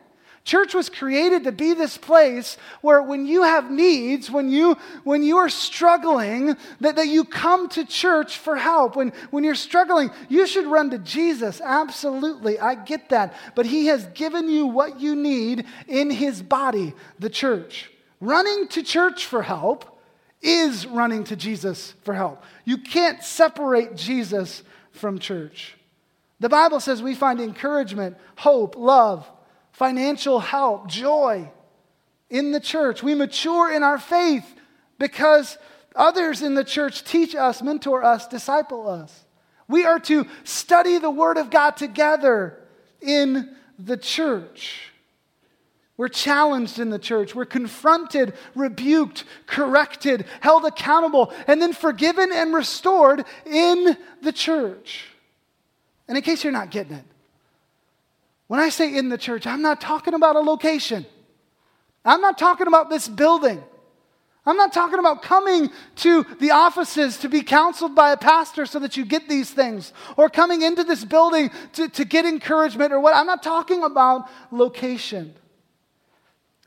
[0.46, 5.24] Church was created to be this place where when you have needs, when you, when
[5.24, 8.96] you are struggling, that, that you come to church for help.
[8.96, 11.62] When, when you're struggling, you should run to Jesus.
[11.62, 12.60] Absolutely.
[12.60, 13.34] I get that.
[13.56, 17.90] But He has given you what you need in His body, the church.
[18.22, 19.95] Running to church for help
[20.46, 22.44] is running to Jesus for help.
[22.64, 25.76] You can't separate Jesus from church.
[26.40, 29.30] The Bible says we find encouragement, hope, love,
[29.72, 31.50] financial help, joy
[32.30, 33.02] in the church.
[33.02, 34.46] We mature in our faith
[35.00, 35.58] because
[35.96, 39.26] others in the church teach us, mentor us, disciple us.
[39.68, 42.60] We are to study the Word of God together
[43.02, 44.92] in the church.
[45.98, 47.34] We're challenged in the church.
[47.34, 55.06] We're confronted, rebuked, corrected, held accountable, and then forgiven and restored in the church.
[56.08, 57.06] And in case you're not getting it,
[58.48, 61.06] when I say in the church, I'm not talking about a location.
[62.04, 63.64] I'm not talking about this building.
[64.46, 68.78] I'm not talking about coming to the offices to be counseled by a pastor so
[68.80, 73.00] that you get these things, or coming into this building to, to get encouragement or
[73.00, 73.16] what.
[73.16, 75.34] I'm not talking about location.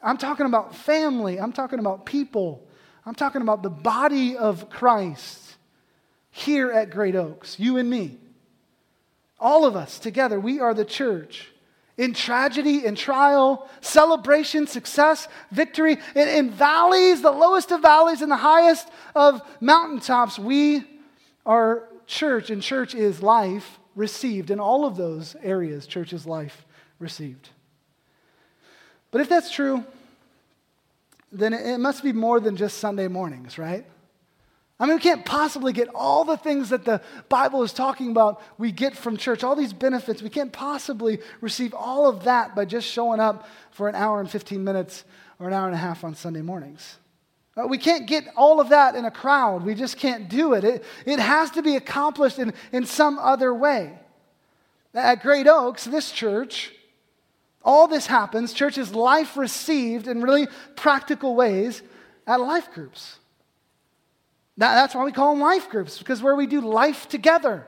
[0.03, 1.41] I'm talking about family.
[1.41, 2.67] I'm talking about people.
[3.05, 5.57] I'm talking about the body of Christ
[6.31, 8.19] here at Great Oaks, you and me.
[9.41, 11.49] All of us together, we are the church.
[11.97, 18.31] In tragedy, in trial, celebration, success, victory, in, in valleys, the lowest of valleys and
[18.31, 20.85] the highest of mountaintops, we
[21.45, 24.51] are church, and church is life received.
[24.51, 26.65] In all of those areas, church is life
[27.01, 27.51] received.
[29.11, 29.85] But if that's true,
[31.33, 33.85] then it must be more than just Sunday mornings, right?
[34.81, 38.41] I mean, we can't possibly get all the things that the Bible is talking about
[38.59, 40.23] we get from church, all these benefits.
[40.23, 44.31] We can't possibly receive all of that by just showing up for an hour and
[44.31, 45.05] 15 minutes
[45.41, 46.97] or an hour and a half on Sunday mornings.
[47.57, 49.65] Uh, we can't get all of that in a crowd.
[49.65, 50.63] We just can't do it.
[50.63, 53.99] It, it has to be accomplished in, in some other way.
[54.95, 56.73] At Great Oaks, this church,
[57.69, 61.83] all this happens, church is life received in really practical ways
[62.27, 63.19] at life groups.
[64.57, 67.67] that's why we call them life groups, because where we do life together.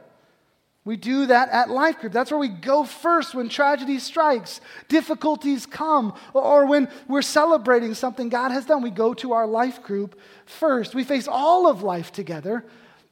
[0.86, 2.14] We do that at life group.
[2.14, 8.30] That's where we go first when tragedy strikes, difficulties come, or when we're celebrating something
[8.30, 8.80] God has done.
[8.80, 10.94] We go to our life group first.
[10.94, 12.64] We face all of life together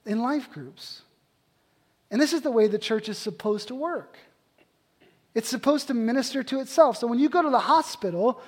[0.07, 1.03] in life groups.
[2.11, 4.17] And this is the way the church is supposed to work.
[5.35, 6.97] It's supposed to minister to itself.
[6.97, 8.41] So when you go to the hospital,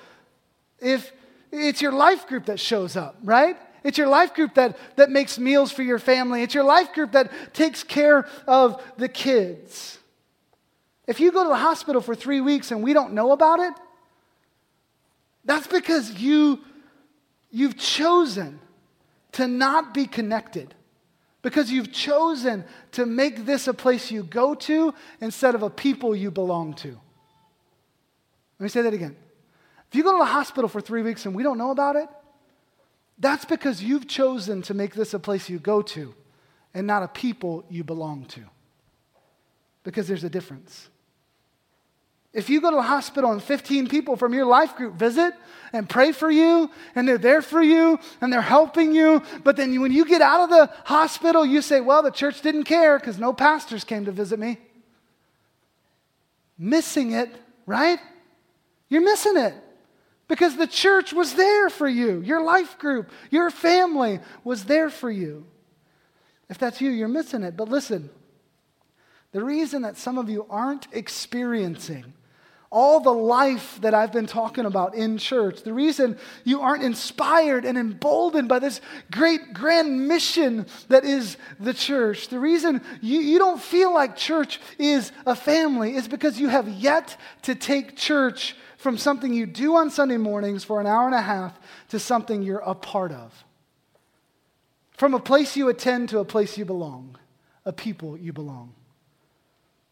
[0.81, 1.13] if
[1.53, 3.57] it's your life group that shows up, right?
[3.83, 6.43] It's your life group that, that makes meals for your family.
[6.43, 9.99] It's your life group that takes care of the kids.
[11.07, 13.75] If you go to the hospital for three weeks and we don't know about it,
[15.45, 16.61] that's because you,
[17.51, 18.61] you've chosen
[19.33, 20.75] to not be connected.
[21.43, 26.15] Because you've chosen to make this a place you go to instead of a people
[26.15, 26.89] you belong to.
[28.59, 29.17] Let me say that again.
[29.89, 32.09] If you go to the hospital for three weeks and we don't know about it,
[33.19, 36.15] that's because you've chosen to make this a place you go to
[36.75, 38.41] and not a people you belong to.
[39.83, 40.89] Because there's a difference.
[42.33, 45.35] If you go to the hospital and 15 people from your life group visit
[45.73, 49.81] and pray for you, and they're there for you, and they're helping you, but then
[49.81, 53.19] when you get out of the hospital, you say, Well, the church didn't care because
[53.19, 54.59] no pastors came to visit me.
[56.57, 57.31] Missing it,
[57.67, 57.99] right?
[58.89, 59.55] You're missing it
[60.29, 62.21] because the church was there for you.
[62.21, 65.47] Your life group, your family was there for you.
[66.49, 67.57] If that's you, you're missing it.
[67.57, 68.11] But listen,
[69.33, 72.13] the reason that some of you aren't experiencing
[72.71, 77.65] all the life that I've been talking about in church, the reason you aren't inspired
[77.65, 78.81] and emboldened by this
[79.11, 84.61] great grand mission that is the church, the reason you, you don't feel like church
[84.79, 89.75] is a family is because you have yet to take church from something you do
[89.75, 93.45] on Sunday mornings for an hour and a half to something you're a part of.
[94.93, 97.17] From a place you attend to a place you belong,
[97.65, 98.75] a people you belong.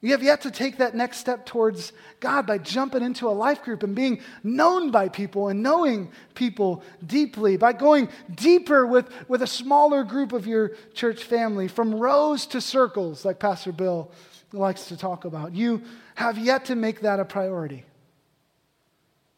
[0.00, 3.64] You have yet to take that next step towards God by jumping into a life
[3.64, 9.42] group and being known by people and knowing people deeply, by going deeper with, with
[9.42, 14.12] a smaller group of your church family, from rows to circles, like Pastor Bill
[14.52, 15.52] likes to talk about.
[15.54, 15.82] You
[16.14, 17.84] have yet to make that a priority.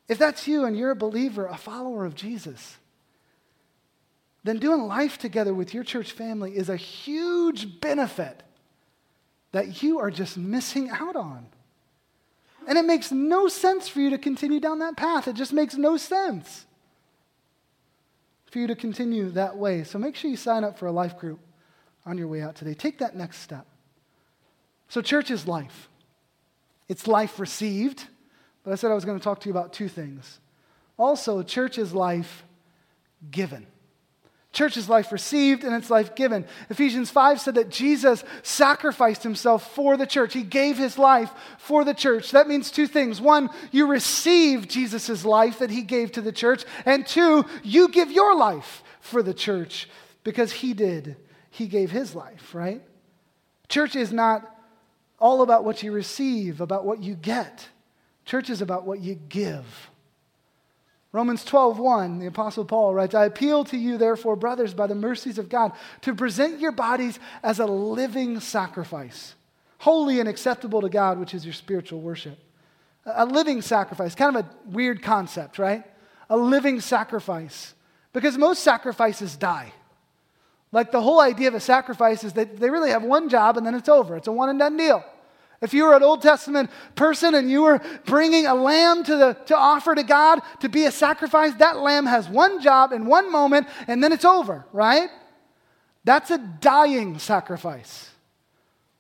[0.09, 2.77] If that's you and you're a believer, a follower of Jesus,
[4.45, 8.43] then doing life together with your church family is a huge benefit
[9.53, 11.47] that you are just missing out on.
[12.67, 15.27] And it makes no sense for you to continue down that path.
[15.27, 16.67] It just makes no sense
[18.51, 19.85] for you to continue that way.
[19.85, 21.41] So make sure you sign up for a life group
[22.05, 22.75] on your way out today.
[22.75, 23.67] Take that next step.
[24.89, 25.89] So, church is life.
[26.89, 28.07] It's life received,
[28.65, 30.41] but I said I was going to talk to you about two things.
[30.99, 32.45] Also, church is life
[33.31, 33.67] given.
[34.53, 36.45] Church is life received and it's life given.
[36.71, 40.33] Ephesians 5 said that Jesus sacrificed himself for the church.
[40.33, 42.33] He gave his life for the church.
[42.33, 43.21] That means two things.
[43.21, 46.65] One, you receive Jesus' life that he gave to the church.
[46.85, 49.89] And two, you give your life for the church
[50.25, 51.17] because he did.
[51.51, 52.83] He gave his life, right?
[53.69, 54.53] Church is not
[55.21, 57.69] all about what you receive, about what you get.
[58.25, 59.90] Church is about what you give.
[61.13, 65.39] Romans 12:1, the apostle Paul writes, "I appeal to you therefore, brothers, by the mercies
[65.39, 69.35] of God, to present your bodies as a living sacrifice,
[69.79, 72.39] holy and acceptable to God, which is your spiritual worship."
[73.07, 75.85] A living sacrifice, kind of a weird concept, right?
[76.29, 77.75] A living sacrifice.
[78.13, 79.73] Because most sacrifices die.
[80.73, 83.67] Like the whole idea of a sacrifice is that they really have one job and
[83.67, 84.17] then it's over.
[84.17, 85.03] It's a one and done deal.
[85.63, 89.35] If you were an Old Testament person and you were bringing a lamb to, the,
[89.47, 93.31] to offer to God to be a sacrifice, that lamb has one job in one
[93.31, 95.11] moment and then it's over, right?
[96.05, 98.11] That's a dying sacrifice.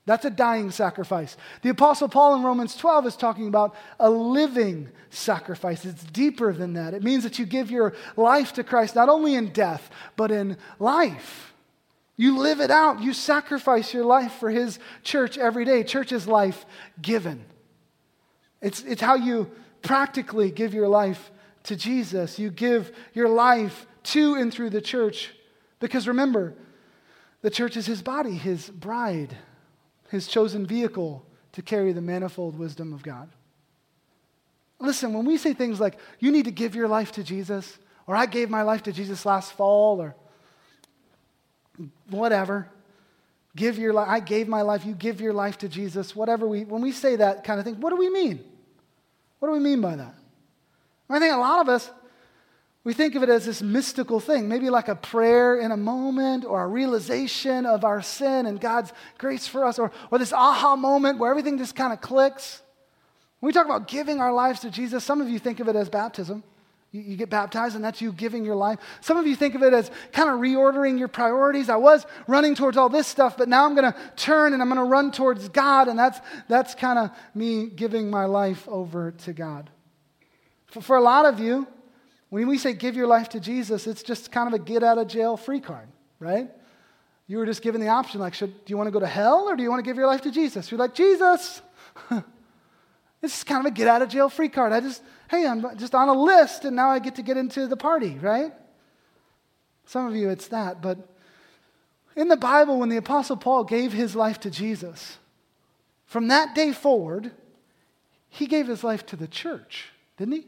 [0.04, 1.36] That's a dying sacrifice.
[1.62, 5.84] The Apostle Paul in Romans 12 is talking about a living sacrifice.
[5.84, 6.94] It's deeper than that.
[6.94, 10.58] It means that you give your life to Christ not only in death, but in
[10.78, 11.49] life.
[12.20, 13.00] You live it out.
[13.00, 15.82] You sacrifice your life for His church every day.
[15.82, 16.66] Church is life
[17.00, 17.42] given.
[18.60, 21.30] It's, it's how you practically give your life
[21.62, 22.38] to Jesus.
[22.38, 25.32] You give your life to and through the church.
[25.78, 26.52] Because remember,
[27.40, 29.34] the church is His body, His bride,
[30.10, 33.30] His chosen vehicle to carry the manifold wisdom of God.
[34.78, 38.14] Listen, when we say things like, you need to give your life to Jesus, or
[38.14, 40.14] I gave my life to Jesus last fall, or
[42.08, 42.68] whatever.
[43.56, 44.08] Give your life.
[44.08, 44.84] I gave my life.
[44.86, 46.14] You give your life to Jesus.
[46.14, 48.44] Whatever we, when we say that kind of thing, what do we mean?
[49.38, 50.14] What do we mean by that?
[51.08, 51.90] I think a lot of us,
[52.84, 56.44] we think of it as this mystical thing, maybe like a prayer in a moment
[56.44, 60.76] or a realization of our sin and God's grace for us, or, or this aha
[60.76, 62.62] moment where everything just kind of clicks.
[63.40, 65.74] When we talk about giving our lives to Jesus, some of you think of it
[65.74, 66.44] as baptism.
[66.92, 68.78] You, you, get baptized, and that's you giving your life.
[69.00, 71.68] Some of you think of it as kind of reordering your priorities.
[71.68, 74.68] I was running towards all this stuff, but now I'm going to turn and I'm
[74.68, 76.18] going to run towards God, and that's,
[76.48, 79.70] that's kind of me giving my life over to God.
[80.66, 81.66] For, for a lot of you,
[82.30, 84.98] When we say give your life to Jesus, it's just kind of a get out
[84.98, 85.88] of jail free card,
[86.20, 86.48] right?
[87.26, 89.48] You were just given the option like, should, do you want to go to hell
[89.48, 90.70] or do you want to give your life to Jesus?
[90.70, 91.60] You're like, Jesus.
[93.20, 94.72] this is kind of a get out of jail free card.
[94.72, 97.66] I just, hey, I'm just on a list and now I get to get into
[97.66, 98.52] the party, right?
[99.86, 100.80] Some of you, it's that.
[100.80, 100.98] But
[102.16, 105.18] in the Bible, when the Apostle Paul gave his life to Jesus,
[106.06, 107.32] from that day forward,
[108.28, 110.46] he gave his life to the church, didn't he?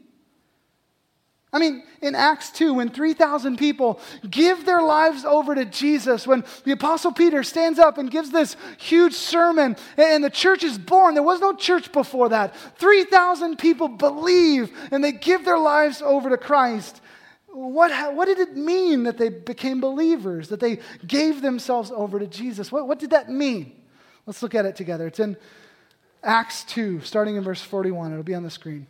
[1.53, 6.43] I mean, in Acts 2, when 3,000 people give their lives over to Jesus, when
[6.63, 11.13] the Apostle Peter stands up and gives this huge sermon, and the church is born,
[11.13, 12.55] there was no church before that.
[12.79, 17.01] 3,000 people believe and they give their lives over to Christ.
[17.49, 22.25] What, what did it mean that they became believers, that they gave themselves over to
[22.25, 22.71] Jesus?
[22.71, 23.79] What, what did that mean?
[24.25, 25.05] Let's look at it together.
[25.05, 25.37] It's in
[26.23, 28.11] Acts 2, starting in verse 41.
[28.11, 28.87] It'll be on the screen.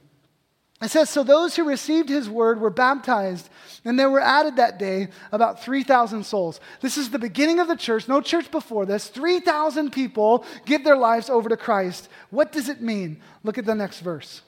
[0.84, 3.50] It says, So those who received his word were baptized,
[3.86, 6.60] and there were added that day about 3,000 souls.
[6.82, 9.08] This is the beginning of the church, no church before this.
[9.08, 12.10] 3,000 people give their lives over to Christ.
[12.32, 13.22] What does it mean?
[13.44, 14.42] Look at the next verse.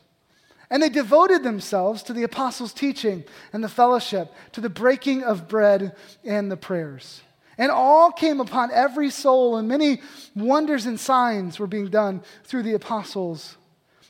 [0.69, 3.23] And they devoted themselves to the apostles' teaching
[3.53, 7.21] and the fellowship, to the breaking of bread and the prayers.
[7.57, 10.01] And all came upon every soul, and many
[10.35, 13.55] wonders and signs were being done through the apostles.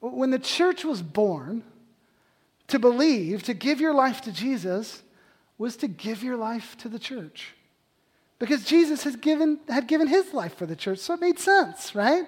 [0.00, 1.62] When the church was born,
[2.68, 5.02] to believe, to give your life to Jesus,
[5.58, 7.54] was to give your life to the church.
[8.38, 11.94] Because Jesus has given, had given his life for the church, so it made sense,
[11.94, 12.26] right?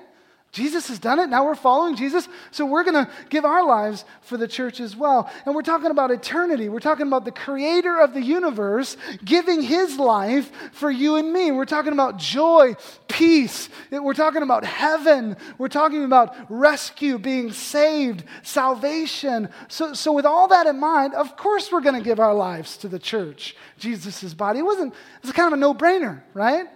[0.52, 1.30] Jesus has done it.
[1.30, 2.28] Now we're following Jesus.
[2.50, 5.30] So we're going to give our lives for the church as well.
[5.46, 6.68] And we're talking about eternity.
[6.68, 11.52] We're talking about the creator of the universe giving his life for you and me.
[11.52, 12.76] We're talking about joy,
[13.08, 13.70] peace.
[13.90, 15.38] We're talking about heaven.
[15.56, 19.48] We're talking about rescue, being saved, salvation.
[19.68, 22.76] So, so with all that in mind, of course we're going to give our lives
[22.78, 24.58] to the church, Jesus' body.
[24.58, 26.66] It wasn't, it was kind of a no brainer, right?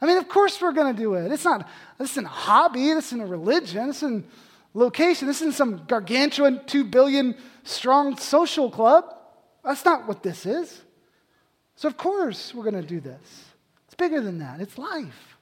[0.00, 1.30] I mean, of course we're going to do it.
[1.30, 4.26] It's not, this isn't a hobby, this isn't a religion, this isn't
[4.72, 7.34] location, this isn't some gargantuan two billion
[7.64, 9.14] strong social club.
[9.64, 10.80] That's not what this is.
[11.76, 13.44] So, of course, we're going to do this.
[13.86, 15.36] It's bigger than that, it's life.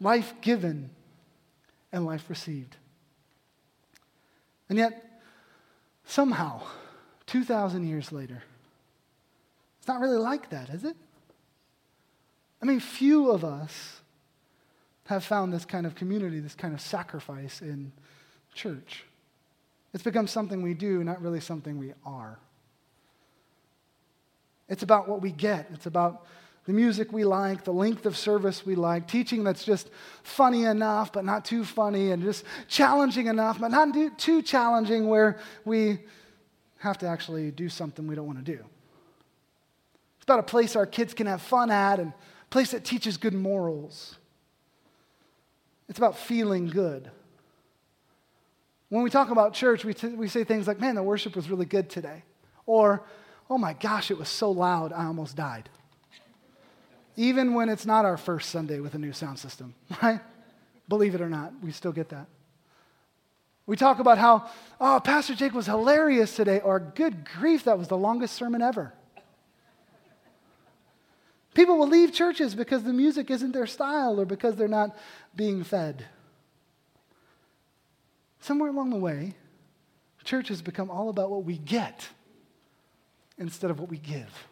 [0.00, 0.90] Life given
[1.92, 2.76] and life received.
[4.68, 5.22] And yet,
[6.04, 6.62] somehow,
[7.26, 8.44] 2,000 years later,
[9.88, 10.94] it's not really like that, is it?
[12.60, 14.02] I mean, few of us
[15.06, 17.92] have found this kind of community, this kind of sacrifice in
[18.52, 19.04] church.
[19.94, 22.38] It's become something we do, not really something we are.
[24.68, 25.70] It's about what we get.
[25.72, 26.26] It's about
[26.66, 29.88] the music we like, the length of service we like, teaching that's just
[30.22, 35.38] funny enough, but not too funny, and just challenging enough, but not too challenging where
[35.64, 36.00] we
[36.76, 38.62] have to actually do something we don't want to do
[40.28, 43.32] about a place our kids can have fun at and a place that teaches good
[43.32, 44.16] morals.
[45.88, 47.10] It's about feeling good.
[48.90, 51.48] When we talk about church, we, t- we say things like, man, the worship was
[51.48, 52.24] really good today.
[52.66, 53.02] Or,
[53.48, 55.70] oh my gosh, it was so loud, I almost died.
[57.16, 60.20] Even when it's not our first Sunday with a new sound system, right?
[60.90, 62.26] Believe it or not, we still get that.
[63.64, 64.48] We talk about how,
[64.78, 68.92] oh, Pastor Jake was hilarious today, or good grief, that was the longest sermon ever.
[71.58, 74.96] People will leave churches because the music isn't their style or because they're not
[75.34, 76.06] being fed.
[78.38, 79.34] Somewhere along the way,
[80.22, 82.10] church has become all about what we get
[83.38, 84.46] instead of what we give.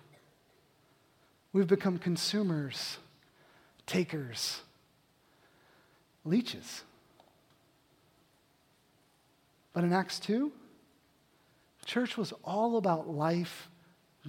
[1.52, 2.98] We've become consumers,
[3.86, 4.62] takers,
[6.24, 6.82] leeches.
[9.72, 10.50] But in Acts 2,
[11.84, 13.68] church was all about life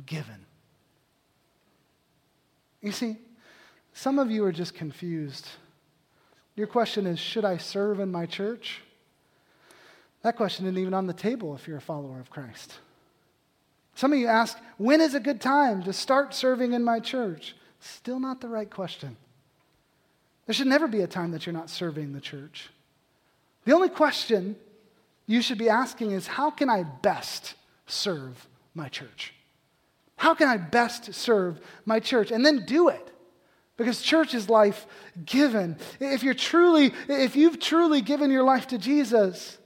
[0.05, 0.45] given.
[2.87, 3.17] You see,
[3.91, 5.45] some of you are just confused.
[6.55, 8.81] Your question is Should I serve in my church?
[10.21, 12.79] That question isn't even on the table if you're a follower of Christ.
[13.93, 17.57] Some of you ask, When is a good time to start serving in my church?
[17.81, 19.17] Still not the right question.
[20.45, 22.69] There should never be a time that you're not serving the church.
[23.65, 24.55] The only question
[25.25, 29.33] you should be asking is, How can I best serve my church?
[30.17, 32.31] How can I best serve my church?
[32.31, 33.11] And then do it.
[33.77, 34.87] Because church is life
[35.23, 35.77] given.
[35.99, 39.59] If you're truly, if you've truly given your life to Jesus,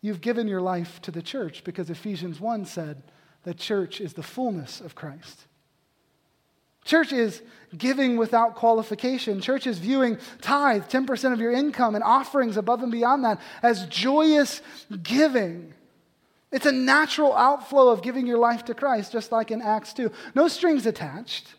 [0.00, 3.04] you've given your life to the church because Ephesians 1 said
[3.44, 5.46] that church is the fullness of Christ.
[6.84, 7.40] Church is
[7.78, 9.40] giving without qualification.
[9.40, 13.86] Church is viewing tithe, 10% of your income, and offerings above and beyond that as
[13.86, 14.60] joyous
[15.02, 15.72] giving.
[16.54, 20.08] It's a natural outflow of giving your life to Christ, just like in Acts 2.
[20.36, 21.52] No strings attached.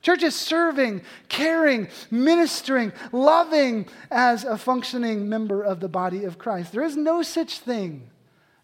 [0.00, 6.72] Church is serving, caring, ministering, loving as a functioning member of the body of Christ.
[6.72, 8.10] There is no such thing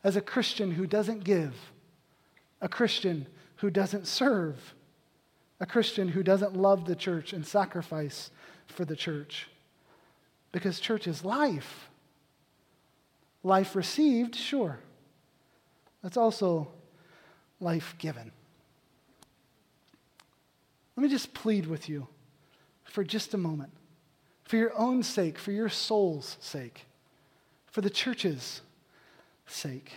[0.03, 1.55] as a Christian who doesn't give,
[2.61, 4.75] a Christian who doesn't serve,
[5.61, 8.33] a Christian who doesn't love the church and sacrifice
[8.67, 9.47] for the church.
[10.51, 11.89] Because church is life.
[13.45, 14.81] Life received, sure.
[16.03, 16.69] That's also
[17.61, 18.31] life given.
[20.97, 22.09] Let me just plead with you
[22.85, 23.71] for just a moment,
[24.45, 26.87] for your own sake, for your soul's sake,
[27.67, 28.63] for the church's
[29.47, 29.93] sake.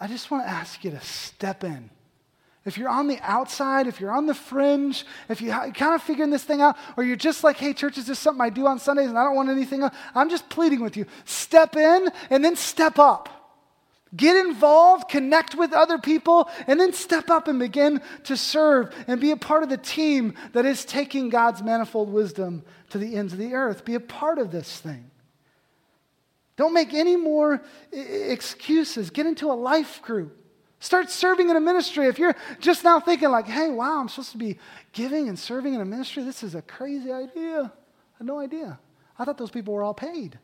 [0.00, 1.90] I just want to ask you to step in.
[2.64, 6.30] If you're on the outside, if you're on the fringe, if you're kind of figuring
[6.30, 8.80] this thing out, or you're just like, hey, church is just something I do on
[8.80, 11.06] Sundays and I don't want anything else, I'm just pleading with you.
[11.24, 13.28] Step in and then step up.
[14.14, 19.20] Get involved, connect with other people, and then step up and begin to serve and
[19.20, 23.32] be a part of the team that is taking God's manifold wisdom to the ends
[23.32, 23.84] of the earth.
[23.84, 25.10] Be a part of this thing.
[26.56, 29.10] Don't make any more excuses.
[29.10, 30.36] Get into a life group.
[30.78, 32.06] Start serving in a ministry.
[32.06, 34.58] If you're just now thinking, like, hey, wow, I'm supposed to be
[34.92, 37.64] giving and serving in a ministry, this is a crazy idea.
[37.64, 38.78] I had no idea.
[39.18, 40.38] I thought those people were all paid.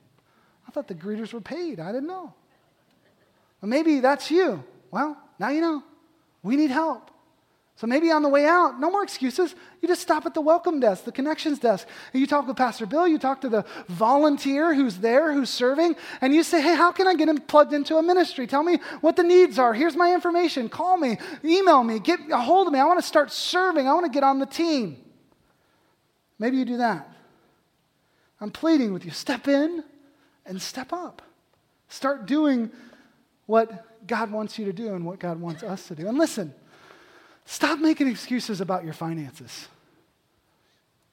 [0.66, 1.78] I thought the greeters were paid.
[1.80, 2.34] I didn't know.
[3.62, 4.62] Well, maybe that's you.
[4.90, 5.82] Well, now you know.
[6.42, 7.10] We need help.
[7.76, 9.54] So maybe on the way out, no more excuses.
[9.80, 11.86] You just stop at the welcome desk, the connections desk.
[12.12, 15.96] And you talk with Pastor Bill, you talk to the volunteer who's there, who's serving,
[16.20, 18.46] and you say, hey, how can I get him plugged into a ministry?
[18.46, 19.72] Tell me what the needs are.
[19.72, 20.68] Here's my information.
[20.68, 22.78] Call me, email me, get a hold of me.
[22.78, 23.88] I want to start serving.
[23.88, 24.98] I want to get on the team.
[26.38, 27.08] Maybe you do that.
[28.40, 29.12] I'm pleading with you.
[29.12, 29.82] Step in
[30.44, 31.22] and step up.
[31.88, 32.70] Start doing
[33.46, 36.08] what God wants you to do and what God wants us to do.
[36.08, 36.54] And listen,
[37.44, 39.68] stop making excuses about your finances.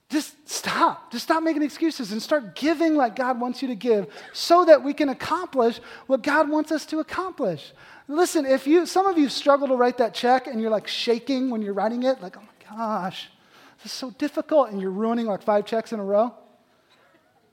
[0.09, 1.11] Just stop.
[1.11, 4.83] Just stop making excuses and start giving like God wants you to give so that
[4.83, 7.73] we can accomplish what God wants us to accomplish.
[8.07, 11.51] Listen, if you some of you struggle to write that check and you're like shaking
[11.51, 13.29] when you're writing it, like, oh my gosh,
[13.77, 16.33] this is so difficult, and you're ruining like five checks in a row.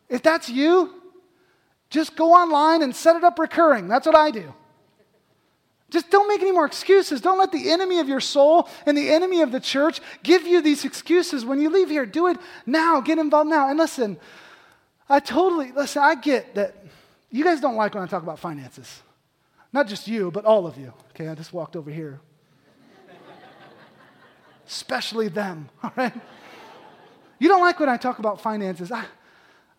[0.09, 0.95] If that's you,
[1.91, 3.87] just go online and set it up recurring.
[3.87, 4.55] That's what I do.
[5.91, 7.21] Just don't make any more excuses.
[7.21, 10.61] Don't let the enemy of your soul and the enemy of the church give you
[10.61, 12.05] these excuses when you leave here.
[12.05, 13.01] Do it now.
[13.01, 13.69] Get involved now.
[13.69, 14.19] And listen,
[15.09, 16.75] I totally, listen, I get that
[17.31, 19.03] you guys don't like when I talk about finances.
[19.73, 20.93] Not just you, but all of you.
[21.11, 22.21] Okay, I just walked over here.
[24.67, 26.13] Especially them, all right?
[27.39, 28.91] You don't like when I talk about finances.
[28.91, 29.05] I,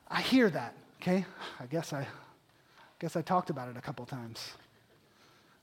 [0.07, 1.25] I hear that, okay?
[1.59, 2.05] I guess I, I
[2.99, 4.51] guess I talked about it a couple times.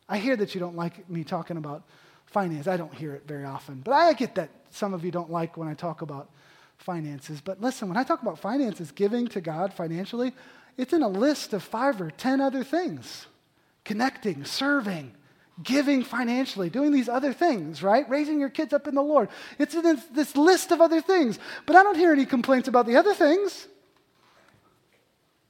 [0.09, 1.83] I hear that you don't like me talking about
[2.27, 2.67] finance.
[2.67, 3.81] I don't hear it very often.
[3.81, 6.29] But I get that some of you don't like when I talk about
[6.79, 7.41] finances.
[7.41, 10.33] But listen, when I talk about finances, giving to God financially,
[10.77, 13.27] it's in a list of five or ten other things
[13.85, 15.13] connecting, serving,
[15.63, 18.09] giving financially, doing these other things, right?
[18.09, 19.29] Raising your kids up in the Lord.
[19.59, 21.39] It's in this list of other things.
[21.67, 23.69] But I don't hear any complaints about the other things.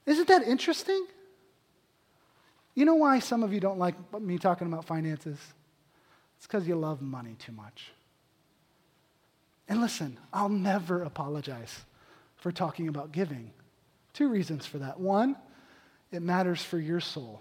[0.05, 1.07] Isn't that interesting?
[2.75, 5.39] You know why some of you don't like me talking about finances?
[6.37, 7.93] It's because you love money too much.
[9.69, 11.85] And listen, I'll never apologize
[12.37, 13.51] for talking about giving.
[14.13, 15.01] Two reasons for that.
[15.01, 15.37] One,
[16.13, 17.41] it matters for your soul.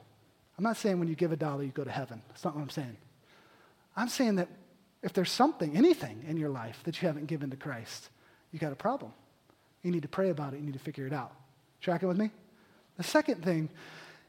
[0.58, 2.22] I'm not saying when you give a dollar, you go to heaven.
[2.30, 2.96] That's not what I'm saying.
[3.96, 4.48] I'm saying that
[5.02, 8.10] if there's something, anything in your life that you haven't given to Christ,
[8.52, 9.12] you got a problem.
[9.82, 10.60] You need to pray about it.
[10.60, 11.34] You need to figure it out.
[11.82, 12.32] Tracking with me?
[12.98, 13.70] The second thing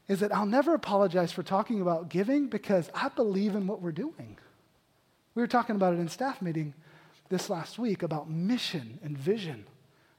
[0.07, 3.91] is that I'll never apologize for talking about giving because I believe in what we're
[3.91, 4.37] doing.
[5.33, 6.73] We were talking about it in staff meeting
[7.29, 9.65] this last week about mission and vision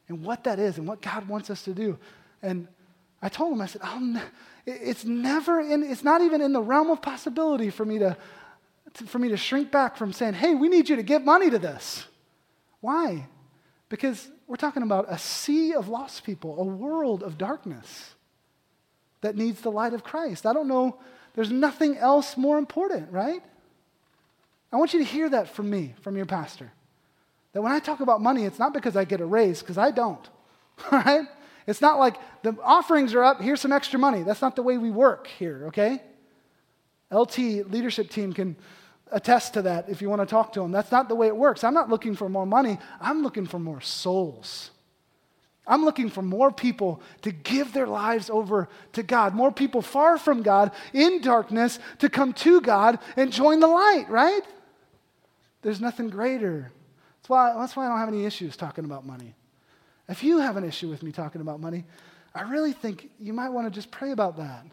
[0.09, 1.99] and what that is and what God wants us to do.
[2.43, 2.69] And
[3.23, 4.21] I told him, I said, ne-
[4.67, 8.17] it's never in, it's not even in the realm of possibility for me to,
[8.95, 11.49] to, for me to shrink back from saying, hey, we need you to give money
[11.49, 12.05] to this.
[12.81, 13.27] Why?
[13.89, 18.16] Because we're talking about a sea of lost people, a world of darkness.
[19.21, 20.47] That needs the light of Christ.
[20.47, 20.99] I don't know,
[21.35, 23.43] there's nothing else more important, right?
[24.73, 26.73] I want you to hear that from me, from your pastor.
[27.53, 29.91] That when I talk about money, it's not because I get a raise, because I
[29.91, 30.29] don't,
[30.93, 31.27] all right?
[31.67, 34.23] It's not like the offerings are up, here's some extra money.
[34.23, 36.01] That's not the way we work here, okay?
[37.11, 38.57] LT leadership team can
[39.13, 40.73] attest to that if you want to talk to them.
[40.73, 41.65] That's not the way it works.
[41.65, 44.71] I'm not looking for more money, I'm looking for more souls.
[45.67, 50.17] I'm looking for more people to give their lives over to God, more people far
[50.17, 54.43] from God in darkness to come to God and join the light, right?
[55.63, 56.71] There's nothing greater.
[57.19, 59.35] That's why, that's why I don't have any issues talking about money.
[60.09, 61.85] If you have an issue with me talking about money,
[62.33, 64.65] I really think you might want to just pray about that.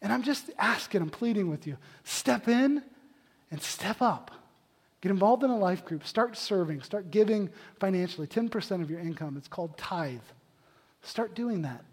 [0.00, 2.82] And I'm just asking, I'm pleading with you step in
[3.50, 4.30] and step up.
[5.00, 6.06] Get involved in a life group.
[6.06, 6.82] Start serving.
[6.82, 7.48] Start giving
[7.78, 9.36] financially 10% of your income.
[9.36, 10.18] It's called tithe.
[11.02, 11.84] Start doing that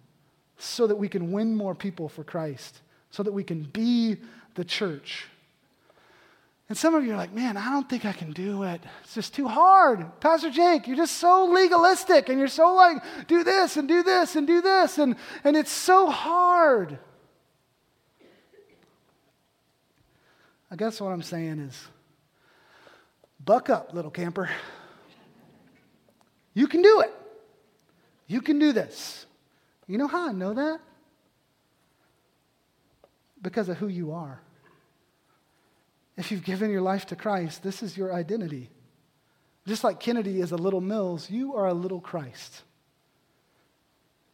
[0.58, 2.82] so that we can win more people for Christ,
[3.12, 4.18] so that we can be
[4.56, 5.28] the church.
[6.70, 8.82] And some of you are like, man, I don't think I can do it.
[9.04, 10.20] It's just too hard.
[10.20, 12.98] Pastor Jake, you're just so legalistic and you're so like,
[13.28, 14.98] do this and do this and do this.
[14.98, 17.00] And, and it's so hard.
[20.70, 21.88] I guess what I'm saying is,
[23.48, 24.50] buck up, little camper.
[26.54, 27.14] You can do it.
[28.28, 29.26] You can do this.
[29.88, 30.82] You know how I know that?
[33.42, 34.42] Because of who you are.
[36.18, 38.70] If you've given your life to Christ, this is your identity.
[39.66, 42.64] Just like Kennedy is a little Mills, you are a little Christ.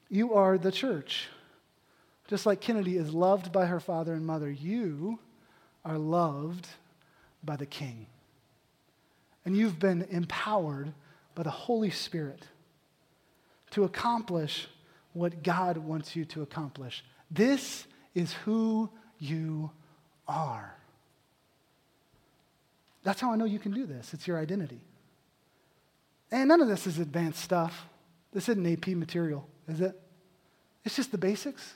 [0.09, 1.27] You are the church.
[2.29, 5.19] Just like Kennedy is loved by her father and mother, you
[5.85, 6.67] are loved
[7.43, 8.07] by the King.
[9.45, 10.93] And you've been empowered
[11.35, 12.43] by the Holy Spirit
[13.71, 14.67] to accomplish
[15.13, 17.03] what God wants you to accomplish.
[17.29, 17.85] This
[18.15, 18.89] is who
[19.19, 19.71] you
[20.27, 20.75] are.
[23.03, 24.13] That's how I know you can do this.
[24.13, 24.79] It's your identity.
[26.31, 27.87] And none of this is advanced stuff.
[28.31, 29.99] This isn't AP material, is it?
[30.83, 31.73] It's just the basics.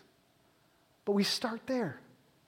[1.06, 2.00] But we start there.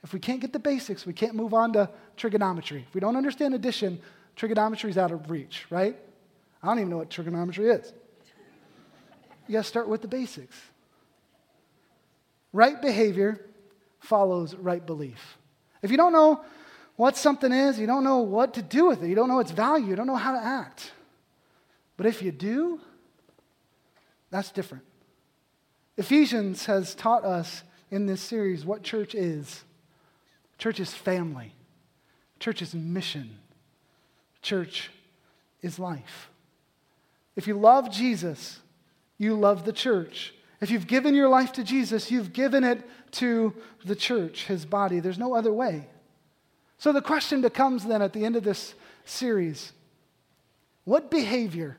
[0.04, 2.86] If we can't get the basics, we can't move on to trigonometry.
[2.88, 4.00] If we don't understand addition,
[4.40, 5.98] trigonometry is out of reach, right?
[6.64, 7.92] I don't even know what trigonometry is.
[9.48, 10.56] You got to start with the basics.
[12.54, 13.46] Right behavior
[14.00, 15.38] follows right belief.
[15.82, 16.46] If you don't know
[16.96, 19.52] what something is, you don't know what to do with it, you don't know its
[19.52, 20.94] value, you don't know how to act.
[21.98, 22.80] But if you do,
[24.30, 24.86] that's different.
[25.98, 29.66] Ephesians has taught us in this series what church is.
[30.58, 31.56] Church is family.
[32.40, 33.38] Church is mission.
[34.42, 34.90] Church
[35.62, 36.30] is life.
[37.36, 38.60] If you love Jesus,
[39.18, 40.34] you love the church.
[40.62, 42.82] If you've given your life to Jesus, you've given it
[43.14, 43.54] to
[43.86, 45.00] the church, his body.
[45.00, 45.88] There's no other way.
[46.78, 48.74] So the question becomes then at the end of this
[49.06, 49.74] series
[50.86, 51.78] what behavior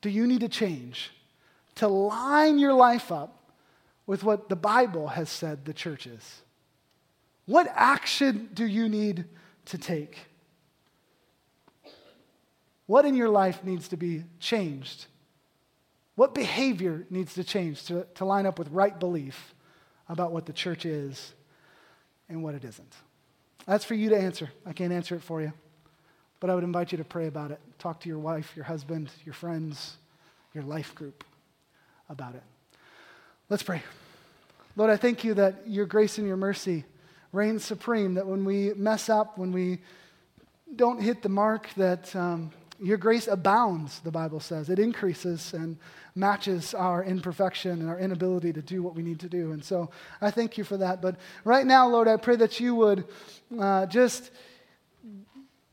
[0.00, 1.10] do you need to change
[1.74, 3.52] to line your life up
[4.06, 6.42] with what the Bible has said the church is?
[7.44, 9.26] What action do you need
[9.66, 10.29] to take?
[12.90, 15.06] What in your life needs to be changed?
[16.16, 19.54] What behavior needs to change to, to line up with right belief
[20.08, 21.32] about what the church is
[22.28, 22.92] and what it isn't?
[23.64, 24.50] That's for you to answer.
[24.66, 25.52] I can't answer it for you.
[26.40, 27.60] But I would invite you to pray about it.
[27.78, 29.96] Talk to your wife, your husband, your friends,
[30.52, 31.22] your life group
[32.08, 32.42] about it.
[33.48, 33.84] Let's pray.
[34.74, 36.84] Lord, I thank you that your grace and your mercy
[37.30, 39.78] reign supreme, that when we mess up, when we
[40.74, 42.50] don't hit the mark, that um,
[42.82, 44.70] your grace abounds, the Bible says.
[44.70, 45.76] It increases and
[46.14, 49.52] matches our imperfection and our inability to do what we need to do.
[49.52, 51.02] And so I thank you for that.
[51.02, 53.04] But right now, Lord, I pray that you would
[53.58, 54.30] uh, just,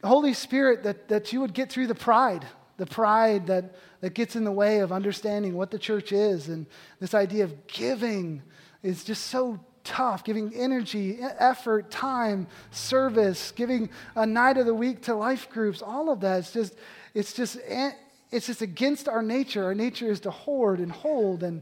[0.03, 2.45] Holy Spirit, that, that you would get through the pride,
[2.77, 6.49] the pride that, that gets in the way of understanding what the church is.
[6.49, 6.65] And
[6.99, 8.41] this idea of giving
[8.83, 15.01] is just so tough, giving energy, effort, time, service, giving a night of the week
[15.03, 16.39] to life groups, all of that.
[16.39, 16.75] It's just,
[17.13, 17.91] it's just, eh,
[18.31, 19.63] it's just against our nature.
[19.63, 21.61] Our nature is to hoard and hold and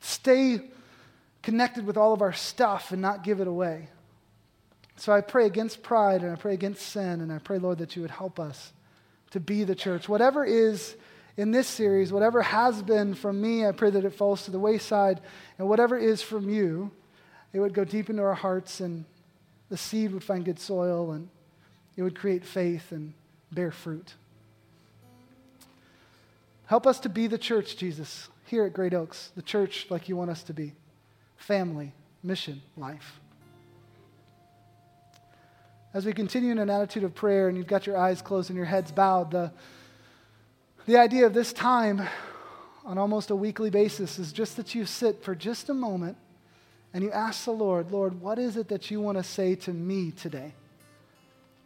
[0.00, 0.60] stay
[1.42, 3.88] connected with all of our stuff and not give it away.
[4.96, 7.94] So I pray against pride and I pray against sin, and I pray, Lord, that
[7.94, 8.72] you would help us
[9.30, 10.08] to be the church.
[10.08, 10.96] Whatever is
[11.36, 14.58] in this series, whatever has been from me, I pray that it falls to the
[14.58, 15.20] wayside.
[15.56, 16.90] And whatever is from you,
[17.52, 19.04] it would go deep into our hearts and
[19.68, 21.28] the seed would find good soil and
[21.96, 23.14] it would create faith and
[23.52, 24.14] bear fruit.
[26.66, 30.16] Help us to be the church, Jesus, here at Great Oaks, the church like you
[30.16, 30.74] want us to be.
[31.36, 31.92] family,
[32.22, 33.20] mission life.
[35.94, 38.56] As we continue in an attitude of prayer and you've got your eyes closed and
[38.56, 39.52] your heads bowed, the,
[40.86, 42.06] the idea of this time
[42.84, 46.16] on almost a weekly basis is just that you sit for just a moment
[46.92, 49.72] and you ask the Lord, Lord, what is it that you want to say to
[49.72, 50.52] me today?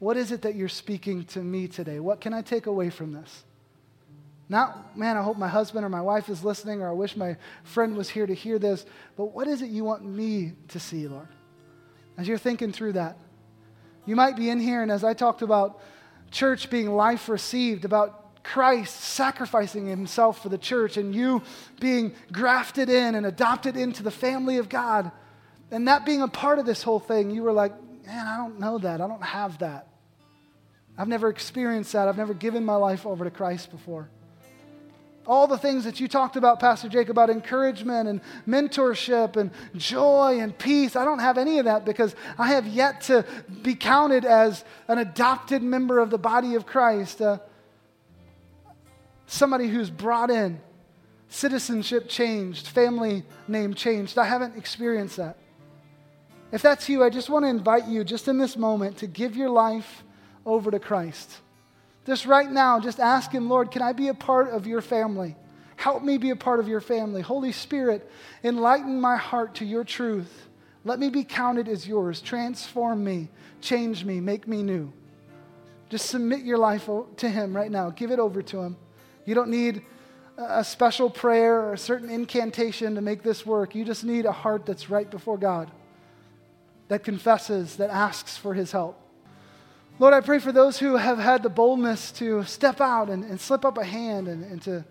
[0.03, 2.01] What is it that you're speaking to me today?
[2.01, 3.45] What can I take away from this?
[4.49, 7.37] Not, man, I hope my husband or my wife is listening, or I wish my
[7.63, 8.85] friend was here to hear this,
[9.17, 11.29] but what is it you want me to see, Lord?
[12.19, 13.17] As you're thinking through that,
[14.05, 15.81] you might be in here, and as I talked about
[16.33, 21.43] church being life received, about Christ sacrificing himself for the church, and you
[21.79, 25.13] being grafted in and adopted into the family of God,
[25.71, 27.73] and that being a part of this whole thing, you were like,
[28.05, 29.01] man, I don't know that.
[29.01, 29.87] I don't have that.
[30.97, 32.09] I've never experienced that.
[32.09, 34.09] I've never given my life over to Christ before.
[35.25, 40.41] All the things that you talked about, Pastor Jake, about encouragement and mentorship and joy
[40.41, 43.25] and peace, I don't have any of that because I have yet to
[43.63, 47.39] be counted as an adopted member of the body of Christ, uh,
[49.27, 50.61] somebody who's brought in,
[51.29, 54.19] citizenship changed, family name changed.
[54.19, 55.37] I haven't experienced that.
[56.51, 59.37] If that's you, I just want to invite you, just in this moment, to give
[59.37, 60.03] your life
[60.45, 61.39] over to Christ.
[62.07, 65.37] Just right now, just ask Him, Lord, can I be a part of your family?
[65.77, 67.23] Help me be a part of your family.
[67.23, 68.09] Holy Spirit,
[68.45, 70.49] enlighten my heart to your truth.
[70.85, 72.21] Let me be counted as yours.
[72.21, 73.29] Transform me,
[73.61, 74.93] change me, make me new.
[75.91, 77.91] Just submit your life to Him right now.
[77.91, 78.77] Give it over to Him.
[79.25, 79.83] You don't need
[80.39, 83.75] a special prayer or a certain incantation to make this work.
[83.75, 85.71] You just need a heart that's right before God,
[86.89, 88.99] that confesses, that asks for His help.
[89.99, 93.41] Lord, I pray for those who have had the boldness to step out and, and
[93.41, 94.85] slip up a hand and, and to,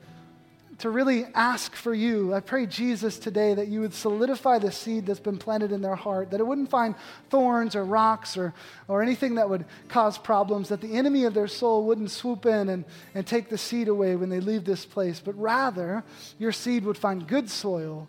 [0.77, 2.33] to really ask for you.
[2.33, 5.95] I pray, Jesus, today that you would solidify the seed that's been planted in their
[5.95, 6.95] heart, that it wouldn't find
[7.29, 8.53] thorns or rocks or,
[8.87, 12.69] or anything that would cause problems, that the enemy of their soul wouldn't swoop in
[12.69, 12.85] and,
[13.15, 16.03] and take the seed away when they leave this place, but rather
[16.37, 18.07] your seed would find good soil,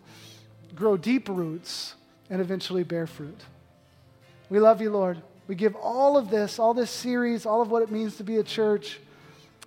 [0.75, 1.95] grow deep roots,
[2.29, 3.41] and eventually bear fruit.
[4.49, 5.21] We love you, Lord.
[5.47, 8.37] We give all of this, all this series, all of what it means to be
[8.37, 8.99] a church,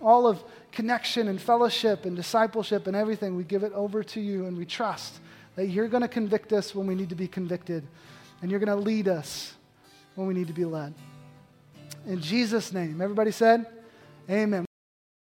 [0.01, 4.45] all of connection and fellowship and discipleship and everything, we give it over to you
[4.45, 5.19] and we trust
[5.55, 7.83] that you're going to convict us when we need to be convicted
[8.41, 9.55] and you're going to lead us
[10.15, 10.93] when we need to be led.
[12.05, 13.65] In Jesus' name, everybody said,
[14.29, 14.66] Amen.